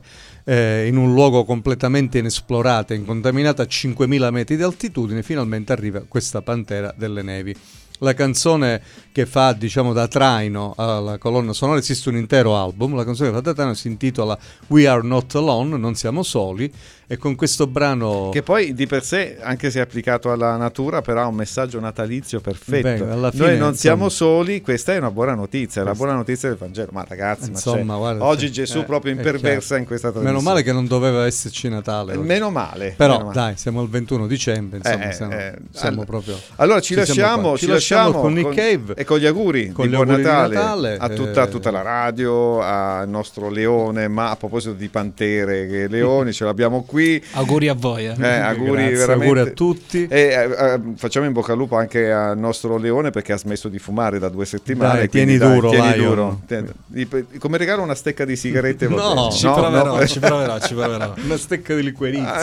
eh, 0.50 0.88
in 0.88 0.98
un 0.98 1.14
luogo 1.14 1.46
completamente 1.46 2.18
inesplorato 2.18 2.94
e 2.94 2.96
incontaminato 2.96 3.62
a 3.62 3.66
5.000 3.66 4.32
metri 4.32 4.56
di 4.56 4.64
altitudine, 4.64 5.22
finalmente 5.22 5.72
arriva 5.74 6.04
questa 6.08 6.42
Pantera 6.42 6.92
delle 6.98 7.22
Nevi. 7.22 7.56
La 8.00 8.16
canzone 8.16 8.82
che 9.12 9.28
fa, 9.28 9.54
diciamo, 9.54 9.94
da 9.94 10.08
traino 10.08 10.74
alla 10.76 11.20
colonna 11.20 11.54
sonora, 11.54 11.78
esiste 11.78 12.10
un 12.10 12.16
intero 12.16 12.58
album, 12.58 12.96
la 12.96 13.04
canzone 13.04 13.30
che 13.30 13.36
fa 13.36 13.42
da 13.42 13.54
traino 13.54 13.76
si 13.76 13.90
intitola 13.90 14.40
We 14.68 14.88
Are 14.88 15.06
Not 15.06 15.36
Alone, 15.36 15.78
non 15.78 15.94
siamo 15.94 16.24
soli, 16.24 16.72
e 17.12 17.18
con 17.18 17.34
questo 17.34 17.66
brano... 17.66 18.30
Che 18.32 18.44
poi 18.44 18.76
di 18.76 18.86
per 18.86 19.04
sé, 19.04 19.38
anche 19.42 19.72
se 19.72 19.80
applicato 19.80 20.32
alla 20.32 20.56
natura, 20.58 21.02
però 21.02 21.24
ha 21.24 21.26
un 21.26 21.34
messaggio 21.34 21.80
natalizio 21.80 22.40
perfetto. 22.40 23.04
Beh, 23.06 23.12
alla 23.12 23.32
Noi 23.34 23.48
fine, 23.48 23.58
non 23.58 23.74
siamo 23.74 24.04
insomma- 24.04 24.34
soli, 24.44 24.62
questa 24.62 24.94
è 24.94 24.98
una 24.98 25.10
buona 25.10 25.34
notizia, 25.34 25.82
è 25.82 25.84
la 25.86 25.94
buona 25.96 26.14
notizia 26.14 26.50
del 26.50 26.58
Vangelo. 26.60 26.90
Ma 26.92 27.04
ragazzi, 27.08 27.46
ma 27.46 27.56
Insomma, 27.58 27.94
c'è- 27.94 28.00
guarda, 28.00 28.24
oggi 28.26 28.52
Gesù 28.52 28.78
eh, 28.80 28.84
proprio 28.84 29.12
imperversa 29.14 29.78
in 29.78 29.86
questa 29.86 30.10
Meno 30.10 30.20
trasmissione. 30.22 30.50
male 30.54 30.64
che 30.64 30.72
non 30.72 30.86
doveva 30.86 31.26
esserci 31.26 31.68
Natale. 31.68 32.14
oggi. 32.16 32.28
Meno 32.28 32.52
male. 32.52 32.94
Però 32.96 33.14
meno 33.14 33.24
male. 33.30 33.36
dai, 33.40 33.58
siamo 33.58 33.80
al 33.82 33.90
21 33.90 34.28
dicembre, 34.28 34.78
insomma, 34.78 35.10
Eh, 35.10 35.12
siamo, 35.12 35.32
eh, 35.34 35.54
siamo 35.72 36.00
all- 36.02 36.06
proprio... 36.06 36.38
Allora 36.58 36.80
ci, 36.80 36.94
ci 36.94 36.96
lasciamo, 37.00 37.58
ci 37.58 37.66
lasciamo 37.66 38.20
con 38.22 38.34
Nick 38.34 38.54
Cave 38.54 38.94
e 38.96 39.04
con 39.04 39.18
gli 39.18 39.26
auguri 39.26 39.72
con 39.72 39.86
di 39.86 39.92
gli 39.92 39.96
buon 39.96 40.10
auguri 40.10 40.22
di 40.24 40.30
Natale, 40.30 40.54
Natale, 40.56 40.98
a 41.00 41.10
tutta, 41.10 41.44
eh, 41.46 41.50
tutta 41.50 41.72
la 41.72 41.82
radio, 41.82 42.62
al 42.62 43.10
nostro 43.10 43.50
leone. 43.50 44.08
Ma 44.08 44.30
a 44.30 44.36
proposito 44.36 44.74
di 44.74 44.88
pantere, 44.90 45.66
che 45.68 45.88
leoni 45.88 46.32
ce 46.34 46.44
l'abbiamo 46.46 46.84
qui. 46.84 46.98
Auguri 47.34 47.68
a 47.68 47.74
voi. 47.74 48.06
eh. 48.08 48.16
Eh, 48.20 48.28
auguri 48.40 48.88
Grazie, 48.90 49.14
auguri 49.14 49.40
a 49.40 49.46
tutti. 49.48 50.08
E 50.10 50.20
eh, 50.20 50.34
eh, 50.74 50.80
facciamo 50.96 51.26
in 51.26 51.34
bocca 51.34 51.52
al 51.54 51.58
lupo 51.58 51.76
anche 51.78 52.12
al 52.12 52.38
nostro 52.38 52.78
leone 52.78 53.10
perché 53.12 53.34
ha 53.34 53.38
smesso 53.38 53.68
di 53.70 53.80
fumare 53.80 54.20
da 54.20 54.30
due 54.30 54.46
settimane. 54.46 54.98
Dai, 55.00 55.10
tieni 55.10 55.38
duro, 55.38 55.70
tieni 55.70 55.94
Lion. 55.94 56.08
duro. 56.08 56.42
Tieni- 56.48 56.68
gli- 56.88 57.38
Come 57.38 57.58
regalo 57.58 57.82
una 57.82 57.96
stecca 57.96 58.26
di 58.26 58.36
sigarette. 58.36 58.88
No. 58.88 59.30
Ci 59.32 59.46
proverò, 59.48 60.06
ci 60.06 60.20
proverò, 60.20 60.60
ci 60.60 60.74
proverò. 60.76 61.14
Una 61.24 61.38
stecca 61.38 61.76
di 61.76 61.84
liquerizia. 61.84 62.34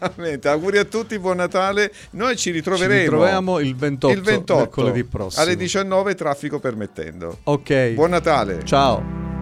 Ah. 0.00 0.50
Auguri 0.50 0.78
a 0.78 0.84
tutti, 0.84 1.18
buon 1.18 1.36
Natale. 1.36 1.92
Noi 2.10 2.36
ci 2.36 2.50
ritroveremo. 2.50 2.94
Ci 2.94 3.00
ritroviamo 3.02 3.58
il 3.60 3.74
28, 3.76 4.14
il 4.14 4.20
28 4.22 4.56
mercoledì 4.60 5.04
prossimo. 5.04 5.42
alle 5.44 5.56
19, 5.56 6.14
traffico 6.14 6.58
permettendo. 6.58 7.38
Ok. 7.44 7.90
Buon 7.90 8.10
Natale. 8.10 8.60
Ciao. 8.64 9.35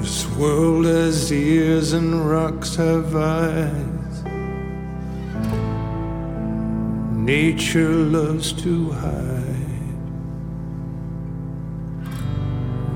This 0.00 0.26
world 0.28 0.86
has 0.86 1.30
ears 1.30 1.92
and 1.92 2.26
rocks 2.26 2.74
have 2.76 3.14
eyes. 3.14 4.24
Nature 7.12 7.92
loves 7.92 8.54
to 8.62 8.92
hide. 8.92 9.90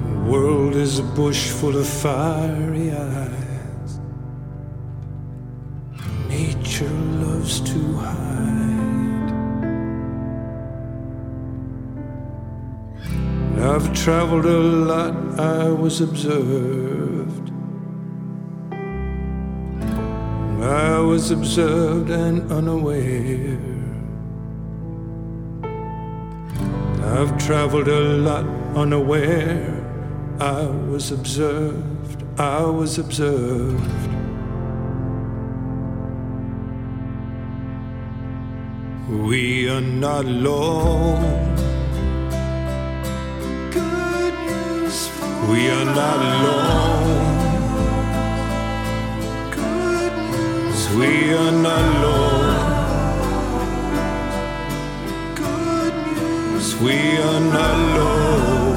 The 0.08 0.30
world 0.30 0.76
is 0.76 0.98
a 0.98 1.02
bush 1.02 1.50
full 1.50 1.76
of 1.76 1.86
fiery 1.86 2.90
eyes. 2.90 4.00
Nature 6.26 6.88
loves 7.20 7.60
to 7.60 7.96
hide. 7.98 8.53
I've 13.64 13.94
traveled 13.94 14.44
a 14.44 14.58
lot, 14.58 15.40
I 15.40 15.70
was 15.70 16.02
observed. 16.02 17.50
I 20.62 20.98
was 20.98 21.30
observed 21.30 22.10
and 22.10 22.52
unaware. 22.52 23.58
I've 27.16 27.38
traveled 27.38 27.88
a 27.88 28.00
lot 28.00 28.44
unaware. 28.76 29.80
I 30.40 30.66
was 30.90 31.10
observed, 31.10 32.22
I 32.38 32.60
was 32.66 32.98
observed. 32.98 33.80
We 39.08 39.70
are 39.70 39.80
not 39.80 40.26
alone. 40.26 41.63
We 45.48 45.70
are 45.70 45.84
not 45.84 46.18
alone. 46.32 47.34
News 50.26 50.88
we 50.96 51.34
are 51.34 51.52
not 51.52 51.84
alone. 51.96 52.54
News 56.14 56.76
we 56.80 56.96
are 57.18 57.40
not 57.40 57.74
alone. 57.80 58.76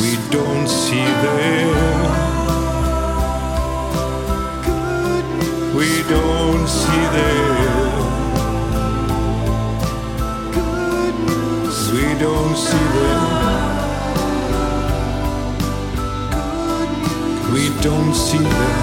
We 0.00 0.12
don't 0.30 0.68
see 0.68 1.04
them. 1.24 2.01
Don't 17.82 18.14
see 18.14 18.38
them. 18.38 18.81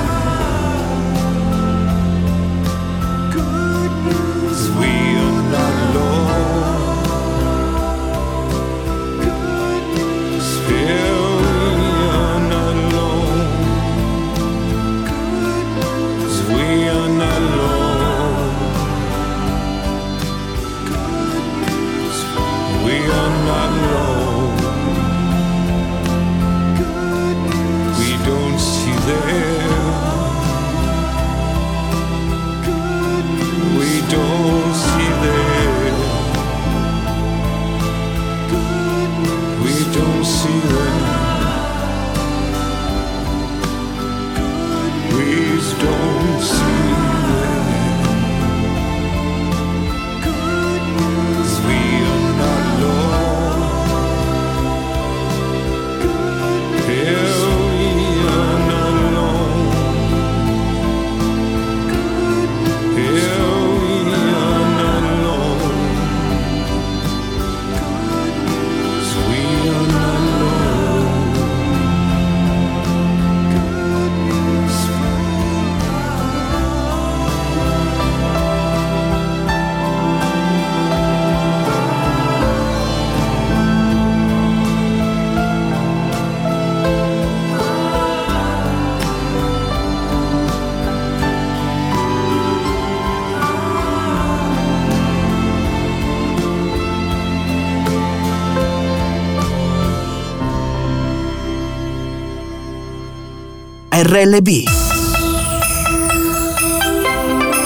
RLB. 104.04 104.48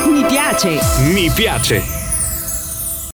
Mi 0.09 0.23
piace. 0.25 0.79
Mi 1.13 1.29
piace. 1.29 2.03